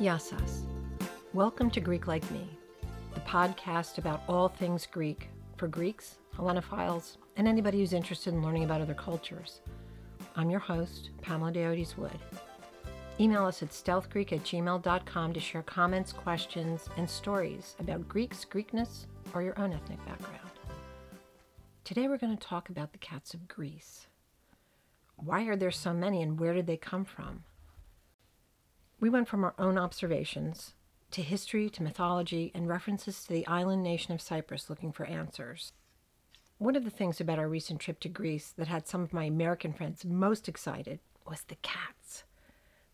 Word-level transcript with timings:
Yassas. 0.00 0.62
Welcome 1.34 1.72
to 1.72 1.80
Greek 1.80 2.06
Like 2.06 2.30
Me, 2.30 2.48
the 3.14 3.20
podcast 3.20 3.98
about 3.98 4.22
all 4.28 4.48
things 4.48 4.86
Greek 4.86 5.28
for 5.56 5.66
Greeks, 5.66 6.18
Hellenophiles, 6.36 7.16
and 7.36 7.48
anybody 7.48 7.78
who's 7.78 7.92
interested 7.92 8.32
in 8.32 8.40
learning 8.40 8.62
about 8.62 8.80
other 8.80 8.94
cultures. 8.94 9.60
I'm 10.36 10.50
your 10.50 10.60
host, 10.60 11.10
Pamela 11.20 11.50
Diodes 11.50 11.96
Wood. 11.96 12.16
Email 13.18 13.44
us 13.44 13.60
at 13.60 13.70
stealthgreek 13.70 14.32
at 14.32 14.44
gmail.com 14.44 15.32
to 15.32 15.40
share 15.40 15.62
comments, 15.62 16.12
questions, 16.12 16.88
and 16.96 17.10
stories 17.10 17.74
about 17.80 18.08
Greeks, 18.08 18.44
Greekness, 18.44 19.06
or 19.34 19.42
your 19.42 19.58
own 19.58 19.72
ethnic 19.72 19.98
background. 20.06 20.38
Today 21.82 22.06
we're 22.06 22.18
going 22.18 22.36
to 22.36 22.46
talk 22.46 22.68
about 22.68 22.92
the 22.92 22.98
cats 22.98 23.34
of 23.34 23.48
Greece. 23.48 24.06
Why 25.16 25.46
are 25.46 25.56
there 25.56 25.72
so 25.72 25.92
many 25.92 26.22
and 26.22 26.38
where 26.38 26.54
did 26.54 26.68
they 26.68 26.76
come 26.76 27.04
from? 27.04 27.42
We 29.00 29.10
went 29.10 29.28
from 29.28 29.44
our 29.44 29.54
own 29.58 29.78
observations 29.78 30.74
to 31.12 31.22
history 31.22 31.70
to 31.70 31.82
mythology 31.84 32.50
and 32.52 32.68
references 32.68 33.22
to 33.22 33.32
the 33.32 33.46
island 33.46 33.82
nation 33.82 34.12
of 34.12 34.20
Cyprus 34.20 34.68
looking 34.68 34.90
for 34.90 35.06
answers. 35.06 35.72
One 36.58 36.74
of 36.74 36.82
the 36.82 36.90
things 36.90 37.20
about 37.20 37.38
our 37.38 37.48
recent 37.48 37.80
trip 37.80 38.00
to 38.00 38.08
Greece 38.08 38.52
that 38.56 38.66
had 38.66 38.88
some 38.88 39.02
of 39.02 39.12
my 39.12 39.24
American 39.24 39.72
friends 39.72 40.04
most 40.04 40.48
excited 40.48 40.98
was 41.24 41.42
the 41.42 41.54
cats. 41.62 42.24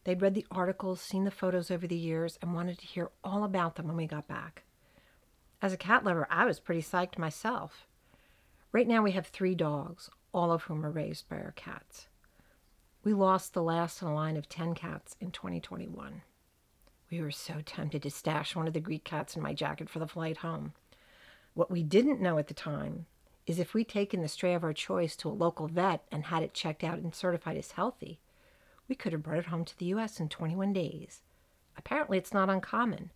They'd 0.04 0.20
read 0.20 0.34
the 0.34 0.46
articles, 0.50 1.00
seen 1.00 1.24
the 1.24 1.30
photos 1.30 1.70
over 1.70 1.86
the 1.86 1.96
years, 1.96 2.38
and 2.42 2.54
wanted 2.54 2.78
to 2.80 2.86
hear 2.86 3.10
all 3.24 3.42
about 3.42 3.76
them 3.76 3.86
when 3.86 3.96
we 3.96 4.06
got 4.06 4.28
back. 4.28 4.64
As 5.62 5.72
a 5.72 5.78
cat 5.78 6.04
lover, 6.04 6.26
I 6.28 6.44
was 6.44 6.60
pretty 6.60 6.82
psyched 6.82 7.16
myself. 7.16 7.86
Right 8.70 8.86
now, 8.86 9.02
we 9.02 9.12
have 9.12 9.28
three 9.28 9.54
dogs, 9.54 10.10
all 10.34 10.52
of 10.52 10.64
whom 10.64 10.84
are 10.84 10.90
raised 10.90 11.30
by 11.30 11.36
our 11.36 11.52
cats. 11.52 12.08
We 13.04 13.12
lost 13.12 13.52
the 13.52 13.62
last 13.62 14.00
in 14.00 14.08
a 14.08 14.14
line 14.14 14.38
of 14.38 14.48
10 14.48 14.74
cats 14.74 15.14
in 15.20 15.30
2021. 15.30 16.22
We 17.10 17.20
were 17.20 17.30
so 17.30 17.60
tempted 17.62 18.02
to 18.02 18.10
stash 18.10 18.56
one 18.56 18.66
of 18.66 18.72
the 18.72 18.80
Greek 18.80 19.04
cats 19.04 19.36
in 19.36 19.42
my 19.42 19.52
jacket 19.52 19.90
for 19.90 19.98
the 19.98 20.08
flight 20.08 20.38
home. 20.38 20.72
What 21.52 21.70
we 21.70 21.82
didn't 21.82 22.22
know 22.22 22.38
at 22.38 22.46
the 22.48 22.54
time 22.54 23.04
is 23.46 23.58
if 23.58 23.74
we'd 23.74 23.90
taken 23.90 24.22
the 24.22 24.28
stray 24.28 24.54
of 24.54 24.64
our 24.64 24.72
choice 24.72 25.16
to 25.16 25.28
a 25.28 25.30
local 25.30 25.68
vet 25.68 26.02
and 26.10 26.24
had 26.24 26.42
it 26.42 26.54
checked 26.54 26.82
out 26.82 26.96
and 26.96 27.14
certified 27.14 27.58
as 27.58 27.72
healthy, 27.72 28.20
we 28.88 28.94
could 28.94 29.12
have 29.12 29.22
brought 29.22 29.40
it 29.40 29.46
home 29.46 29.66
to 29.66 29.78
the 29.78 29.86
US 29.86 30.18
in 30.18 30.30
21 30.30 30.72
days. 30.72 31.20
Apparently, 31.76 32.16
it's 32.16 32.32
not 32.32 32.48
uncommon. 32.48 33.10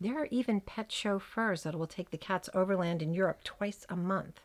There 0.00 0.20
are 0.20 0.28
even 0.32 0.60
pet 0.60 0.90
chauffeurs 0.90 1.62
that 1.62 1.76
will 1.76 1.86
take 1.86 2.10
the 2.10 2.18
cats 2.18 2.50
overland 2.54 3.02
in 3.02 3.14
Europe 3.14 3.44
twice 3.44 3.86
a 3.88 3.94
month. 3.94 4.40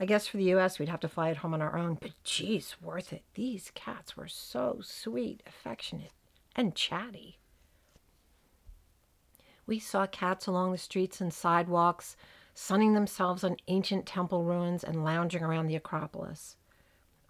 I 0.00 0.06
guess 0.06 0.26
for 0.26 0.38
the 0.38 0.52
US, 0.54 0.78
we'd 0.78 0.88
have 0.88 1.00
to 1.00 1.08
fly 1.08 1.30
it 1.30 1.38
home 1.38 1.54
on 1.54 1.62
our 1.62 1.78
own, 1.78 1.98
but 2.00 2.10
geez, 2.24 2.76
worth 2.82 3.12
it. 3.12 3.22
These 3.34 3.70
cats 3.74 4.16
were 4.16 4.26
so 4.26 4.80
sweet, 4.82 5.42
affectionate, 5.46 6.10
and 6.56 6.74
chatty. 6.74 7.38
We 9.66 9.78
saw 9.78 10.06
cats 10.06 10.46
along 10.46 10.72
the 10.72 10.78
streets 10.78 11.20
and 11.20 11.32
sidewalks, 11.32 12.16
sunning 12.54 12.94
themselves 12.94 13.44
on 13.44 13.56
ancient 13.68 14.04
temple 14.04 14.44
ruins 14.44 14.82
and 14.82 15.04
lounging 15.04 15.42
around 15.42 15.68
the 15.68 15.76
Acropolis. 15.76 16.56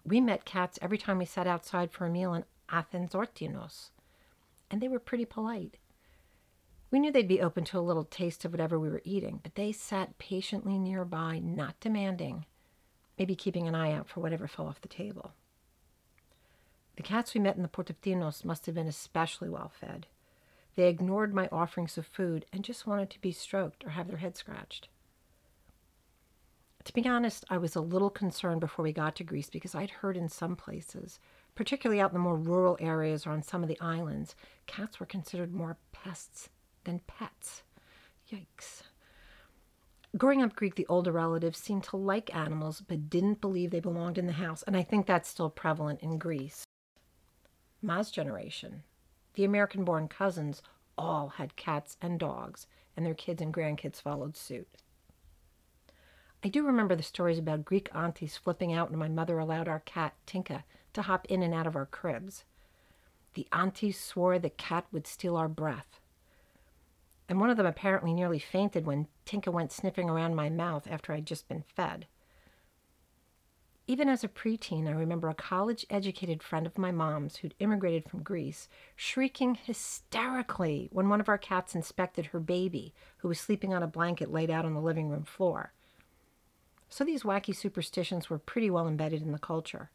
We 0.03 0.19
met 0.19 0.43
cats 0.43 0.79
every 0.81 0.97
time 0.97 1.19
we 1.19 1.25
sat 1.25 1.47
outside 1.47 1.91
for 1.91 2.05
a 2.05 2.09
meal 2.09 2.33
in 2.33 2.45
Athens 2.69 3.13
or 3.13 3.25
Tinos, 3.25 3.91
and 4.71 4.81
they 4.81 4.87
were 4.87 4.99
pretty 4.99 5.25
polite. 5.25 5.77
We 6.91 6.99
knew 6.99 7.11
they'd 7.11 7.27
be 7.27 7.41
open 7.41 7.63
to 7.65 7.79
a 7.79 7.81
little 7.81 8.03
taste 8.03 8.43
of 8.43 8.51
whatever 8.51 8.79
we 8.79 8.89
were 8.89 9.01
eating, 9.03 9.39
but 9.43 9.55
they 9.55 9.71
sat 9.71 10.17
patiently 10.17 10.77
nearby, 10.77 11.39
not 11.39 11.79
demanding 11.79 12.45
maybe 13.17 13.35
keeping 13.35 13.67
an 13.67 13.75
eye 13.75 13.93
out 13.93 14.07
for 14.07 14.19
whatever 14.19 14.47
fell 14.47 14.67
off 14.67 14.81
the 14.81 14.87
table. 14.87 15.31
The 16.97 17.03
cats 17.03 17.33
we 17.33 17.41
met 17.41 17.55
in 17.55 17.61
the 17.61 17.67
port 17.67 17.89
of 17.89 17.99
Tinos 18.01 18.45
must 18.45 18.65
have 18.65 18.75
been 18.75 18.87
especially 18.87 19.49
well 19.49 19.69
fed. 19.69 20.07
They 20.75 20.87
ignored 20.89 21.33
my 21.33 21.47
offerings 21.51 21.97
of 21.97 22.05
food 22.05 22.45
and 22.51 22.63
just 22.63 22.87
wanted 22.87 23.09
to 23.11 23.21
be 23.21 23.31
stroked 23.31 23.85
or 23.85 23.91
have 23.91 24.07
their 24.07 24.17
head 24.17 24.35
scratched. 24.35 24.89
To 26.83 26.93
be 26.93 27.07
honest, 27.07 27.43
I 27.49 27.57
was 27.57 27.75
a 27.75 27.81
little 27.81 28.11
concerned 28.11 28.61
before 28.61 28.83
we 28.83 28.93
got 28.93 29.15
to 29.15 29.23
Greece 29.23 29.49
because 29.49 29.73
I'd 29.73 29.89
heard 29.89 30.15
in 30.15 30.29
some 30.29 30.55
places, 30.55 31.19
particularly 31.55 31.99
out 31.99 32.11
in 32.11 32.13
the 32.13 32.19
more 32.19 32.35
rural 32.35 32.77
areas 32.79 33.25
or 33.25 33.31
on 33.31 33.41
some 33.41 33.63
of 33.63 33.69
the 33.69 33.79
islands, 33.81 34.35
cats 34.67 34.99
were 34.99 35.05
considered 35.05 35.53
more 35.53 35.77
pests 35.91 36.49
than 36.83 37.01
pets. 37.07 37.63
Yikes. 38.31 38.83
Growing 40.17 40.41
up 40.41 40.55
Greek, 40.55 40.75
the 40.75 40.87
older 40.87 41.11
relatives 41.11 41.59
seemed 41.59 41.83
to 41.83 41.97
like 41.97 42.33
animals 42.33 42.81
but 42.87 43.09
didn't 43.09 43.41
believe 43.41 43.71
they 43.71 43.81
belonged 43.81 44.17
in 44.17 44.27
the 44.27 44.33
house, 44.33 44.63
and 44.63 44.77
I 44.77 44.81
think 44.81 45.05
that's 45.05 45.27
still 45.27 45.49
prevalent 45.49 45.99
in 45.99 46.17
Greece. 46.17 46.65
Ma's 47.81 48.11
generation, 48.11 48.83
the 49.33 49.43
American 49.43 49.83
born 49.83 50.07
cousins, 50.07 50.61
all 50.97 51.29
had 51.35 51.57
cats 51.57 51.97
and 52.01 52.17
dogs, 52.17 52.65
and 52.95 53.05
their 53.05 53.13
kids 53.13 53.41
and 53.41 53.53
grandkids 53.53 54.01
followed 54.01 54.37
suit. 54.37 54.69
I 56.41 56.47
do 56.47 56.65
remember 56.65 56.95
the 56.95 57.03
stories 57.03 57.39
about 57.39 57.65
Greek 57.65 57.89
aunties 57.93 58.37
flipping 58.37 58.71
out 58.71 58.91
when 58.91 58.99
my 58.99 59.09
mother 59.09 59.37
allowed 59.37 59.67
our 59.67 59.81
cat, 59.81 60.13
Tinka, 60.25 60.63
to 60.93 61.01
hop 61.01 61.25
in 61.25 61.43
and 61.43 61.53
out 61.53 61.67
of 61.67 61.75
our 61.75 61.87
cribs. 61.87 62.45
The 63.33 63.47
aunties 63.51 63.99
swore 63.99 64.39
the 64.39 64.49
cat 64.49 64.85
would 64.93 65.07
steal 65.07 65.35
our 65.35 65.49
breath 65.49 65.99
and 67.27 67.39
one 67.39 67.49
of 67.49 67.57
them 67.57 67.65
apparently 67.65 68.13
nearly 68.13 68.39
fainted 68.39 68.85
when 68.85 69.07
Tinka 69.25 69.51
went 69.51 69.71
sniffing 69.71 70.09
around 70.09 70.35
my 70.35 70.49
mouth 70.49 70.87
after 70.89 71.13
I'd 71.13 71.25
just 71.25 71.47
been 71.47 71.63
fed. 71.75 72.07
Even 73.87 74.09
as 74.09 74.23
a 74.23 74.27
preteen, 74.27 74.87
I 74.87 74.91
remember 74.91 75.29
a 75.29 75.35
college 75.35 75.85
educated 75.91 76.41
friend 76.41 76.65
of 76.65 76.77
my 76.77 76.91
mom's 76.91 77.37
who'd 77.37 77.53
immigrated 77.59 78.09
from 78.09 78.23
Greece 78.23 78.67
shrieking 78.95 79.55
hysterically 79.55 80.89
when 80.91 81.07
one 81.07 81.19
of 81.19 81.29
our 81.29 81.37
cats 81.37 81.75
inspected 81.75 82.27
her 82.27 82.39
baby, 82.39 82.95
who 83.17 83.27
was 83.27 83.39
sleeping 83.39 83.75
on 83.75 83.83
a 83.83 83.87
blanket 83.87 84.31
laid 84.31 84.49
out 84.49 84.65
on 84.65 84.73
the 84.73 84.81
living 84.81 85.09
room 85.09 85.23
floor. 85.23 85.71
So 86.89 87.03
these 87.03 87.23
wacky 87.23 87.55
superstitions 87.55 88.27
were 88.27 88.39
pretty 88.39 88.71
well 88.71 88.87
embedded 88.87 89.21
in 89.21 89.31
the 89.31 89.39
culture. 89.39 89.91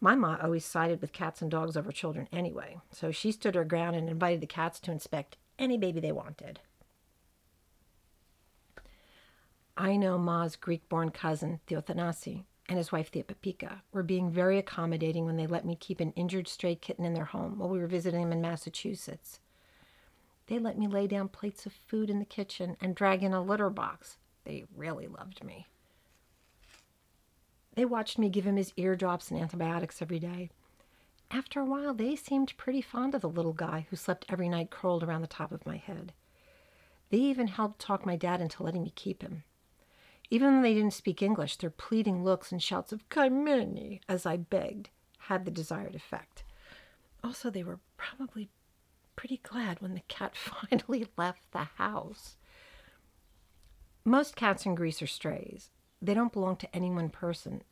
My 0.00 0.14
ma 0.14 0.36
always 0.40 0.64
sided 0.64 1.00
with 1.00 1.12
cats 1.12 1.42
and 1.42 1.50
dogs 1.50 1.76
over 1.76 1.90
children 1.90 2.28
anyway, 2.32 2.78
so 2.92 3.10
she 3.10 3.32
stood 3.32 3.56
her 3.56 3.64
ground 3.64 3.96
and 3.96 4.08
invited 4.08 4.40
the 4.40 4.46
cats 4.46 4.78
to 4.80 4.92
inspect 4.92 5.36
any 5.58 5.76
baby 5.78 6.00
they 6.00 6.12
wanted. 6.12 6.60
I 9.76 9.96
know 9.96 10.18
Ma's 10.18 10.56
Greek 10.56 10.88
born 10.88 11.10
cousin, 11.10 11.60
Theothanasi, 11.66 12.44
and 12.68 12.78
his 12.78 12.92
wife 12.92 13.10
Theopipika 13.10 13.80
were 13.92 14.02
being 14.02 14.30
very 14.30 14.58
accommodating 14.58 15.24
when 15.24 15.36
they 15.36 15.46
let 15.46 15.64
me 15.64 15.76
keep 15.76 16.00
an 16.00 16.12
injured 16.12 16.46
stray 16.46 16.74
kitten 16.74 17.04
in 17.04 17.14
their 17.14 17.24
home 17.24 17.58
while 17.58 17.68
we 17.68 17.78
were 17.78 17.86
visiting 17.86 18.20
them 18.20 18.32
in 18.32 18.40
Massachusetts. 18.40 19.40
They 20.46 20.58
let 20.58 20.78
me 20.78 20.86
lay 20.86 21.06
down 21.06 21.28
plates 21.28 21.66
of 21.66 21.72
food 21.72 22.10
in 22.10 22.18
the 22.18 22.24
kitchen 22.24 22.76
and 22.80 22.94
drag 22.94 23.22
in 23.22 23.32
a 23.32 23.42
litter 23.42 23.70
box. 23.70 24.18
They 24.44 24.64
really 24.76 25.06
loved 25.06 25.42
me. 25.42 25.66
They 27.74 27.84
watched 27.84 28.18
me 28.18 28.28
give 28.28 28.44
him 28.44 28.56
his 28.56 28.72
ear 28.76 28.94
drops 28.94 29.30
and 29.30 29.40
antibiotics 29.40 30.02
every 30.02 30.18
day 30.18 30.50
after 31.32 31.60
a 31.60 31.64
while, 31.64 31.94
they 31.94 32.16
seemed 32.16 32.56
pretty 32.56 32.82
fond 32.82 33.14
of 33.14 33.22
the 33.22 33.28
little 33.28 33.52
guy 33.52 33.86
who 33.88 33.96
slept 33.96 34.26
every 34.28 34.48
night 34.48 34.70
curled 34.70 35.02
around 35.02 35.22
the 35.22 35.26
top 35.26 35.52
of 35.52 35.66
my 35.66 35.76
head. 35.76 36.12
They 37.10 37.18
even 37.18 37.48
helped 37.48 37.78
talk 37.78 38.06
my 38.06 38.16
dad 38.16 38.40
into 38.40 38.62
letting 38.62 38.82
me 38.82 38.92
keep 38.94 39.22
him. 39.22 39.44
Even 40.30 40.56
though 40.56 40.62
they 40.62 40.74
didn't 40.74 40.94
speak 40.94 41.20
English, 41.20 41.56
their 41.56 41.70
pleading 41.70 42.24
looks 42.24 42.52
and 42.52 42.62
shouts 42.62 42.92
of 42.92 43.08
Kaimeni 43.10 44.00
as 44.08 44.24
I 44.24 44.36
begged 44.36 44.88
had 45.18 45.44
the 45.44 45.50
desired 45.50 45.94
effect. 45.94 46.42
Also, 47.22 47.50
they 47.50 47.62
were 47.62 47.80
probably 47.96 48.48
pretty 49.14 49.40
glad 49.42 49.80
when 49.80 49.94
the 49.94 50.02
cat 50.08 50.34
finally 50.36 51.06
left 51.16 51.52
the 51.52 51.68
house. 51.76 52.36
Most 54.04 54.34
cats 54.34 54.66
in 54.66 54.74
Greece 54.74 55.02
are 55.02 55.06
strays. 55.06 55.70
They 56.00 56.14
don't 56.14 56.32
belong 56.32 56.56
to 56.56 56.74
any 56.74 56.90
one 56.90 57.10
person, 57.10 57.62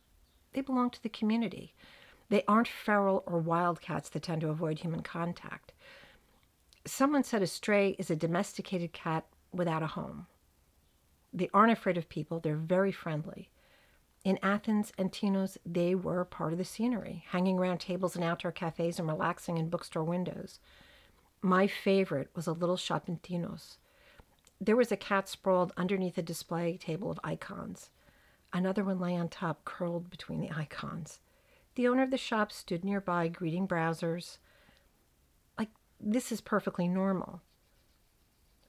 they 0.52 0.60
belong 0.60 0.90
to 0.90 1.02
the 1.02 1.08
community. 1.08 1.74
They 2.30 2.44
aren't 2.48 2.68
feral 2.68 3.22
or 3.26 3.38
wild 3.38 3.80
cats 3.80 4.08
that 4.08 4.22
tend 4.22 4.40
to 4.40 4.50
avoid 4.50 4.78
human 4.78 5.02
contact. 5.02 5.72
Someone 6.86 7.24
said 7.24 7.42
a 7.42 7.46
stray 7.46 7.96
is 7.98 8.10
a 8.10 8.16
domesticated 8.16 8.92
cat 8.92 9.26
without 9.52 9.82
a 9.82 9.88
home. 9.88 10.26
They 11.32 11.50
aren't 11.52 11.72
afraid 11.72 11.98
of 11.98 12.08
people, 12.08 12.40
they're 12.40 12.56
very 12.56 12.92
friendly. 12.92 13.50
In 14.24 14.38
Athens 14.42 14.92
and 14.96 15.10
Tinos, 15.10 15.56
they 15.66 15.94
were 15.94 16.24
part 16.24 16.52
of 16.52 16.58
the 16.58 16.64
scenery, 16.64 17.24
hanging 17.28 17.58
around 17.58 17.78
tables 17.78 18.16
in 18.16 18.22
outdoor 18.22 18.52
cafes 18.52 18.98
and 18.98 19.08
relaxing 19.08 19.58
in 19.58 19.68
bookstore 19.68 20.04
windows. 20.04 20.60
My 21.42 21.66
favorite 21.66 22.28
was 22.34 22.46
a 22.46 22.52
little 22.52 22.76
shop 22.76 23.08
in 23.08 23.18
Tinos. 23.18 23.78
There 24.60 24.76
was 24.76 24.92
a 24.92 24.96
cat 24.96 25.28
sprawled 25.28 25.72
underneath 25.76 26.18
a 26.18 26.22
display 26.22 26.76
table 26.76 27.10
of 27.10 27.18
icons. 27.24 27.90
Another 28.52 28.84
one 28.84 29.00
lay 29.00 29.16
on 29.16 29.28
top, 29.28 29.64
curled 29.64 30.10
between 30.10 30.40
the 30.40 30.50
icons. 30.50 31.18
The 31.74 31.86
owner 31.88 32.02
of 32.02 32.10
the 32.10 32.18
shop 32.18 32.52
stood 32.52 32.84
nearby, 32.84 33.28
greeting 33.28 33.68
browsers. 33.68 34.38
Like, 35.58 35.70
this 36.00 36.32
is 36.32 36.40
perfectly 36.40 36.88
normal. 36.88 37.42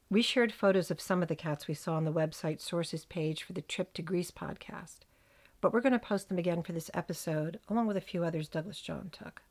We 0.09 0.21
shared 0.21 0.51
photos 0.51 0.91
of 0.91 0.99
some 0.99 1.21
of 1.21 1.29
the 1.29 1.35
cats 1.35 1.67
we 1.67 1.73
saw 1.73 1.95
on 1.95 2.03
the 2.03 2.11
website 2.11 2.59
sources 2.59 3.05
page 3.05 3.43
for 3.43 3.53
the 3.53 3.61
Trip 3.61 3.93
to 3.93 4.01
Greece 4.01 4.29
podcast, 4.29 4.99
but 5.61 5.71
we're 5.71 5.81
going 5.81 5.93
to 5.93 5.99
post 5.99 6.27
them 6.27 6.37
again 6.37 6.63
for 6.63 6.73
this 6.73 6.91
episode, 6.93 7.59
along 7.69 7.87
with 7.87 7.95
a 7.95 8.01
few 8.01 8.23
others 8.23 8.49
Douglas 8.49 8.81
John 8.81 9.09
took. 9.11 9.41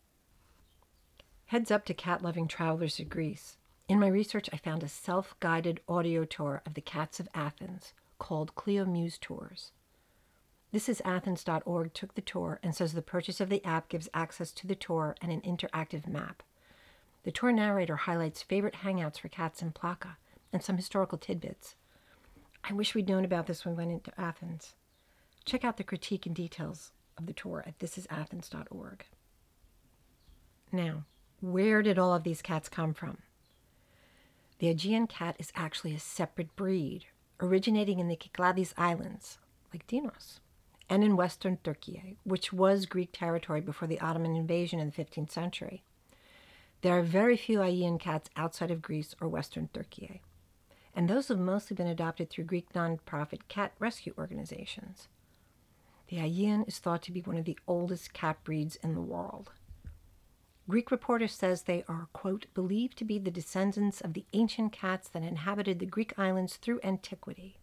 Heads 1.47 1.71
up 1.71 1.85
to 1.87 1.95
cat 1.95 2.23
loving 2.23 2.47
travelers 2.47 2.97
to 2.97 3.05
Greece. 3.05 3.57
In 3.89 3.99
my 3.99 4.07
research, 4.07 4.49
I 4.53 4.59
found 4.59 4.85
a 4.85 4.89
self 4.89 5.35
guided 5.41 5.81
audio 5.89 6.25
tour 6.25 6.63
of 6.65 6.75
the 6.75 6.81
cats 6.81 7.19
of 7.19 7.29
Athens 7.35 7.93
called 8.19 8.55
Clio 8.55 8.85
Muse 8.85 9.19
Tours. 9.19 9.73
This 10.73 10.89
is 10.89 11.03
Athens.org 11.05 11.93
took 11.95 12.15
the 12.15 12.21
tour 12.21 12.61
and 12.63 12.75
says 12.75 12.93
the 12.93 13.03
purchase 13.03 13.41
of 13.41 13.49
the 13.49 13.65
app 13.65 13.89
gives 13.89 14.09
access 14.15 14.53
to 14.53 14.69
the 14.69 14.77
tour 14.77 15.17
and 15.21 15.33
an 15.33 15.41
interactive 15.41 16.07
map. 16.07 16.45
The 17.25 17.33
tour 17.33 17.51
narrator 17.51 17.97
highlights 17.97 18.43
favorite 18.43 18.77
hangouts 18.85 19.19
for 19.19 19.29
cats 19.29 19.63
in 19.63 19.73
Plaka 19.73 20.17
and 20.53 20.63
some 20.63 20.77
historical 20.77 21.19
tidbits. 21.19 21.75
I 22.63 22.73
wish 22.73 22.95
we'd 22.95 23.09
known 23.09 23.25
about 23.25 23.47
this 23.47 23.65
when 23.65 23.75
we 23.75 23.79
went 23.79 23.93
into 23.93 24.21
Athens. 24.21 24.75
Check 25.45 25.65
out 25.65 25.77
the 25.77 25.85
critique 25.85 26.25
and 26.27 26.37
details 26.37 26.93
of 27.19 27.27
the 27.27 27.33
tour 27.33 27.65
at 27.67 27.79
thisisathens.org. 27.79 29.07
Now, 30.71 31.05
where 31.41 31.83
did 31.83 31.99
all 31.99 32.15
of 32.15 32.23
these 32.23 32.43
cats 32.43 32.69
come 32.69 32.95
from? 32.95 33.19
The 34.61 34.69
Aegean 34.69 35.09
cat 35.09 35.35
is 35.39 35.53
actually 35.57 35.95
a 35.95 35.99
separate 35.99 36.55
breed, 36.55 37.07
originating 37.41 37.99
in 37.99 38.09
the 38.09 38.19
Cyclades 38.21 38.75
Islands, 38.77 39.39
like 39.73 39.87
Tinos, 39.87 40.39
and 40.91 41.05
in 41.05 41.17
western 41.17 41.57
Turkey, 41.59 42.17
which 42.25 42.53
was 42.53 42.85
Greek 42.85 43.11
territory 43.13 43.61
before 43.61 43.87
the 43.87 44.01
Ottoman 44.01 44.35
invasion 44.35 44.81
in 44.81 44.91
the 44.91 45.05
15th 45.05 45.31
century. 45.31 45.85
There 46.83 46.99
are 46.99 47.03
very 47.03 47.37
few 47.37 47.63
Aegean 47.63 47.99
cats 47.99 48.29
outside 48.37 48.73
of 48.73 48.83
Greece 48.83 49.15
or 49.21 49.29
western 49.29 49.69
Turkey, 49.73 50.21
and 50.95 51.09
those 51.09 51.29
have 51.29 51.39
mostly 51.39 51.77
been 51.77 51.87
adopted 51.87 52.29
through 52.29 52.45
Greek 52.45 52.73
nonprofit 52.73 53.43
cat 53.47 53.73
rescue 53.79 54.13
organizations. 54.19 55.07
The 56.09 56.19
Aegean 56.19 56.65
is 56.65 56.79
thought 56.79 57.03
to 57.03 57.13
be 57.13 57.21
one 57.21 57.37
of 57.37 57.45
the 57.45 57.59
oldest 57.69 58.13
cat 58.13 58.43
breeds 58.43 58.75
in 58.77 58.95
the 58.95 59.01
world. 59.01 59.53
Greek 60.69 60.91
reporter 60.91 61.29
says 61.29 61.63
they 61.63 61.85
are, 61.89 62.09
quote, 62.13 62.47
believed 62.53 62.97
to 62.99 63.05
be 63.05 63.19
the 63.19 63.31
descendants 63.31 64.01
of 64.01 64.15
the 64.15 64.25
ancient 64.33 64.73
cats 64.73 65.09
that 65.09 65.23
inhabited 65.23 65.79
the 65.79 65.87
Greek 65.87 66.19
islands 66.19 66.57
through 66.57 66.81
antiquity. 66.83 67.59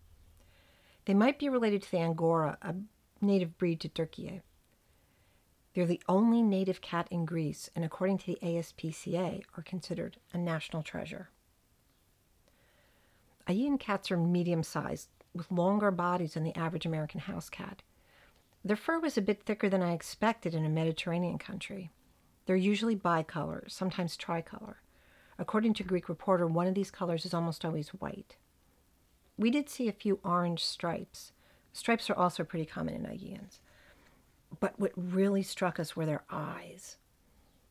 They 1.06 1.14
might 1.14 1.40
be 1.40 1.50
related 1.50 1.84
to 1.84 1.92
the 1.92 2.00
Angora, 2.00 2.58
a 2.62 2.76
native 3.22 3.58
breed 3.58 3.80
to 3.81 3.90
Turkey. 3.90 4.42
They're 5.74 5.86
the 5.86 6.02
only 6.10 6.42
native 6.42 6.81
cat 6.81 7.08
in 7.12 7.25
Greece, 7.25 7.69
and 7.75 7.86
according 7.86 8.18
to 8.19 8.25
the 8.25 8.40
ASPCA, 8.42 9.44
are 9.56 9.64
considered 9.64 10.18
a 10.34 10.38
national 10.38 10.81
treasure. 10.81 11.30
Aegean 13.48 13.78
cats 13.78 14.12
are 14.12 14.18
medium 14.18 14.64
sized, 14.64 15.10
with 15.34 15.52
longer 15.52 15.92
bodies 15.92 16.34
than 16.34 16.44
the 16.44 16.56
average 16.56 16.86
American 16.86 17.22
house 17.22 17.50
cat. 17.50 17.84
Their 18.66 18.75
fur 18.75 19.00
was 19.00 19.18
a 19.18 19.22
bit 19.22 19.44
thicker 19.44 19.69
than 19.69 19.84
I 19.84 19.94
expected 19.94 20.54
in 20.54 20.66
a 20.66 20.69
Mediterranean 20.69 21.38
country. 21.38 21.92
They're 22.46 22.56
usually 22.56 22.96
bicolor, 22.96 23.69
sometimes 23.69 24.18
tricolor. 24.18 24.81
According 25.38 25.75
to 25.75 25.84
Greek 25.84 26.10
Reporter, 26.10 26.48
one 26.48 26.68
of 26.68 26.74
these 26.74 26.92
colors 26.92 27.25
is 27.25 27.34
almost 27.34 27.64
always 27.64 27.90
white. 27.90 28.36
We 29.38 29.52
did 29.52 29.69
see 29.69 29.88
a 29.88 29.94
few 29.94 30.19
orange 30.24 30.66
stripes. 30.66 31.31
Stripes 31.78 32.10
are 32.10 32.16
also 32.16 32.44
pretty 32.44 32.66
common 32.66 32.96
in 32.96 33.06
Aegeans. 33.06 33.62
But 34.60 34.80
what 34.80 34.94
really 34.96 35.44
struck 35.44 35.80
us 35.80 35.96
were 35.96 36.08
their 36.08 36.24
eyes. 36.28 36.98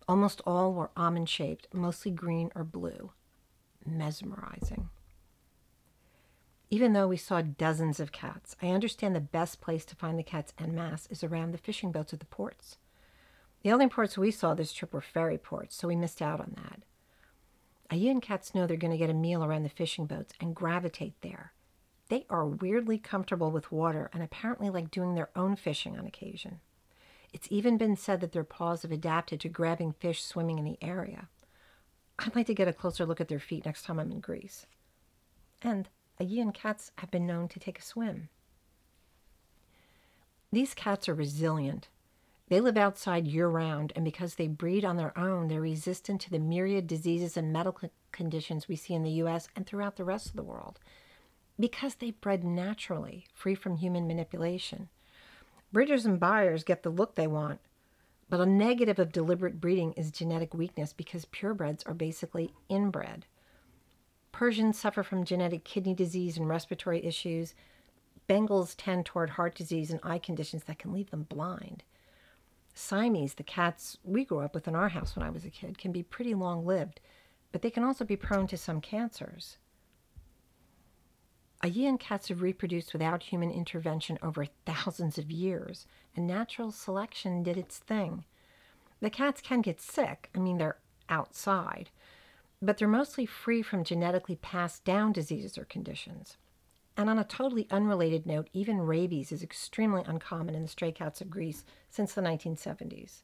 Almost 0.07 0.41
all 0.47 0.73
were 0.73 0.93
almond 0.97 1.29
shaped, 1.29 1.67
mostly 1.75 2.13
green 2.13 2.53
or 2.55 2.63
blue. 2.63 3.11
Mesmerizing. 3.85 4.91
Even 6.71 6.93
though 6.93 7.09
we 7.09 7.17
saw 7.17 7.43
dozens 7.43 7.99
of 7.99 8.13
cats, 8.13 8.55
I 8.63 8.69
understand 8.69 9.17
the 9.17 9.21
best 9.21 9.61
place 9.61 9.85
to 9.87 9.97
find 9.97 10.17
the 10.17 10.23
cats 10.23 10.53
en 10.57 10.73
masse 10.73 11.09
is 11.11 11.25
around 11.25 11.51
the 11.51 11.59
fishing 11.59 11.91
boats 11.91 12.13
at 12.13 12.21
the 12.21 12.27
ports. 12.27 12.79
The 13.65 13.73
only 13.73 13.89
ports 13.89 14.17
we 14.17 14.31
saw 14.31 14.55
this 14.55 14.73
trip 14.73 14.95
were 14.95 15.01
ferry 15.01 15.37
ports, 15.37 15.75
so 15.75 15.89
we 15.89 15.97
missed 15.97 16.23
out 16.23 16.39
on 16.39 16.55
that. 16.55 16.83
Aegean 17.91 18.21
cats 18.21 18.55
know 18.55 18.69
they're 18.69 18.77
going 18.77 18.93
to 18.93 18.99
get 18.99 19.11
a 19.11 19.15
meal 19.15 19.43
around 19.43 19.65
the 19.65 19.69
fishing 19.69 20.07
boats 20.07 20.33
and 20.41 20.55
gravitate 20.55 21.21
there. 21.23 21.53
They 22.09 22.27
are 22.31 22.47
weirdly 22.47 22.99
comfortable 22.99 23.51
with 23.51 23.73
water 23.73 24.11
and 24.13 24.23
apparently 24.23 24.71
like 24.71 24.91
doing 24.91 25.15
their 25.15 25.31
own 25.35 25.57
fishing 25.57 25.99
on 25.99 26.07
occasion. 26.07 26.61
It's 27.33 27.49
even 27.51 27.77
been 27.77 27.97
said 27.97 28.21
that 28.21 28.33
their 28.33 28.45
paws 28.45 28.83
have 28.83 28.93
adapted 28.93 29.41
to 29.41 29.49
grabbing 29.49 29.93
fish 29.93 30.25
swimming 30.25 30.59
in 30.59 30.65
the 30.65 30.79
area. 30.81 31.29
I'd 32.19 32.35
like 32.37 32.47
to 32.47 32.55
get 32.55 32.69
a 32.69 32.73
closer 32.73 33.05
look 33.05 33.21
at 33.21 33.29
their 33.29 33.41
feet 33.41 33.67
next 33.67 33.85
time 33.85 33.99
I'm 33.99 34.13
in 34.13 34.21
Greece. 34.21 34.67
And 35.63 35.89
Aegean 36.19 36.53
cats 36.53 36.93
have 36.99 37.11
been 37.11 37.27
known 37.27 37.49
to 37.49 37.59
take 37.59 37.79
a 37.79 37.83
swim. 37.83 38.29
These 40.53 40.75
cats 40.75 41.09
are 41.09 41.15
resilient 41.15 41.89
they 42.49 42.61
live 42.61 42.77
outside 42.77 43.27
year 43.27 43.49
round, 43.49 43.93
and 43.97 44.05
because 44.05 44.37
they 44.37 44.47
breed 44.47 44.85
on 44.85 44.97
their 44.97 45.17
own, 45.19 45.49
they're 45.49 45.61
resistant 45.61 46.21
to 46.23 46.31
the 46.31 46.39
myriad 46.39 46.87
diseases 46.87 47.37
and 47.37 47.53
medical 47.53 47.91
conditions 48.13 48.69
we 48.69 48.77
see 48.77 48.95
in 48.95 49.03
the 49.03 49.19
US 49.23 49.49
and 49.57 49.67
throughout 49.67 49.97
the 49.97 50.05
rest 50.05 50.29
of 50.29 50.37
the 50.37 50.45
world. 50.45 50.79
Because 51.59 51.97
they 51.97 52.11
bred 52.11 52.45
naturally, 52.45 53.27
free 53.33 53.55
from 53.55 53.77
human 53.77 54.07
manipulation. 54.07 54.89
Breeders 55.73 56.07
and 56.07 56.21
buyers 56.21 56.65
get 56.65 56.83
the 56.83 56.91
look 56.91 57.15
they 57.15 57.27
want, 57.27 57.61
but 58.29 58.41
a 58.41 58.47
negative 58.47 58.99
of 58.99 59.13
deliberate 59.13 59.61
breeding 59.61 59.93
is 59.93 60.11
genetic 60.11 60.53
weakness 60.53 60.93
because 60.93 61.25
purebreds 61.25 61.87
are 61.87 61.95
basically 61.95 62.53
inbred. 62.69 63.27
Persians 64.33 64.79
suffer 64.79 65.03
from 65.03 65.25
genetic 65.25 65.65
kidney 65.65 65.95
disease 65.95 66.37
and 66.37 66.49
respiratory 66.49 67.05
issues. 67.05 67.55
Bengals 68.29 68.75
tend 68.77 69.07
toward 69.07 69.31
heart 69.31 69.55
disease 69.55 69.91
and 69.91 70.01
eye 70.03 70.19
conditions 70.19 70.65
that 70.65 70.79
can 70.79 70.93
leave 70.93 71.11
them 71.11 71.23
blind. 71.23 71.85
Siamese, 72.75 73.35
the 73.35 73.43
cats 73.43 73.97
we 74.05 74.25
grew 74.25 74.41
up 74.41 74.55
with 74.55 74.69
in 74.69 74.75
our 74.75 74.91
house 74.91 75.17
when 75.17 75.25
I 75.25 75.31
was 75.31 75.47
a 75.47 75.51
kid, 75.51 75.79
can 75.79 75.93
be 75.93 76.03
pretty 76.03 76.35
long 76.35 76.67
lived, 76.67 77.01
but 77.51 77.63
they 77.63 77.71
can 77.71 77.83
also 77.83 78.05
be 78.05 78.17
prone 78.17 78.47
to 78.49 78.59
some 78.59 78.83
cancers. 78.83 79.57
Aegean 81.63 81.99
cats 81.99 82.29
have 82.29 82.43
reproduced 82.43 82.93
without 82.93 83.25
human 83.25 83.51
intervention 83.51 84.19
over 84.23 84.47
thousands 84.67 85.19
of 85.19 85.31
years, 85.31 85.87
and 86.15 86.27
natural 86.27 86.71
selection 86.71 87.43
did 87.43 87.57
its 87.57 87.79
thing. 87.79 88.25
The 89.01 89.11
cats 89.11 89.41
can 89.41 89.63
get 89.63 89.81
sick, 89.81 90.31
I 90.35 90.39
mean, 90.39 90.59
they're 90.59 90.79
outside, 91.09 91.91
but 92.61 92.79
they're 92.79 92.89
mostly 92.89 93.27
free 93.27 93.63
from 93.63 93.85
genetically 93.85 94.37
passed 94.37 94.85
down 94.85 95.13
diseases 95.13 95.59
or 95.59 95.65
conditions. 95.65 96.37
And 96.97 97.11
on 97.11 97.19
a 97.19 97.25
totally 97.25 97.67
unrelated 97.71 98.27
note, 98.27 98.49
even 98.55 98.81
rabies 98.81 99.31
is 99.31 99.43
extremely 99.43 100.03
uncommon 100.07 100.55
in 100.55 100.63
the 100.63 100.69
stray 100.69 100.93
cats 100.93 101.21
of 101.21 101.31
Greece 101.31 101.65
since 101.91 102.15
the 102.15 102.23
1970s. 102.23 103.21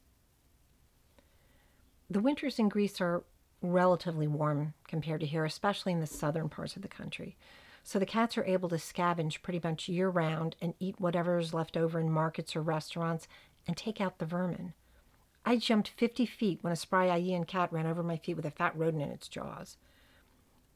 The 2.11 2.21
winters 2.21 2.59
in 2.59 2.69
Greece 2.69 3.01
are 3.01 3.25
relatively 3.63 4.27
warm 4.27 4.75
compared 4.87 5.21
to 5.21 5.27
here, 5.27 5.47
especially 5.47 5.93
in 5.93 6.01
the 6.01 6.07
southern 6.07 6.51
parts 6.51 6.77
of 6.77 6.83
the 6.83 6.89
country. 6.89 7.37
So 7.83 7.99
the 7.99 8.07
cats 8.07 8.39
are 8.39 8.45
able 8.45 8.69
to 8.69 8.77
scavenge 8.77 9.43
pretty 9.43 9.61
much 9.63 9.89
year 9.89 10.09
round 10.09 10.57
and 10.61 10.75
eat 10.79 11.01
whatever 11.01 11.39
is 11.39 11.53
left 11.53 11.77
over 11.77 11.99
in 11.99 12.11
markets 12.11 12.55
or 12.55 12.63
restaurants 12.63 13.27
and 13.67 13.77
take 13.77 14.01
out 14.01 14.19
the 14.19 14.27
vermin. 14.27 14.75
I 15.45 15.57
jumped 15.57 15.89
50 15.89 16.25
feet 16.27 16.59
when 16.63 16.73
a 16.73 16.77
spry 16.77 17.07
Aegean 17.07 17.45
cat 17.45 17.73
ran 17.73 17.87
over 17.87 18.03
my 18.03 18.17
feet 18.17 18.37
with 18.37 18.47
a 18.47 18.51
fat 18.51 18.77
rodent 18.77 19.03
in 19.03 19.11
its 19.11 19.29
jaws. 19.29 19.77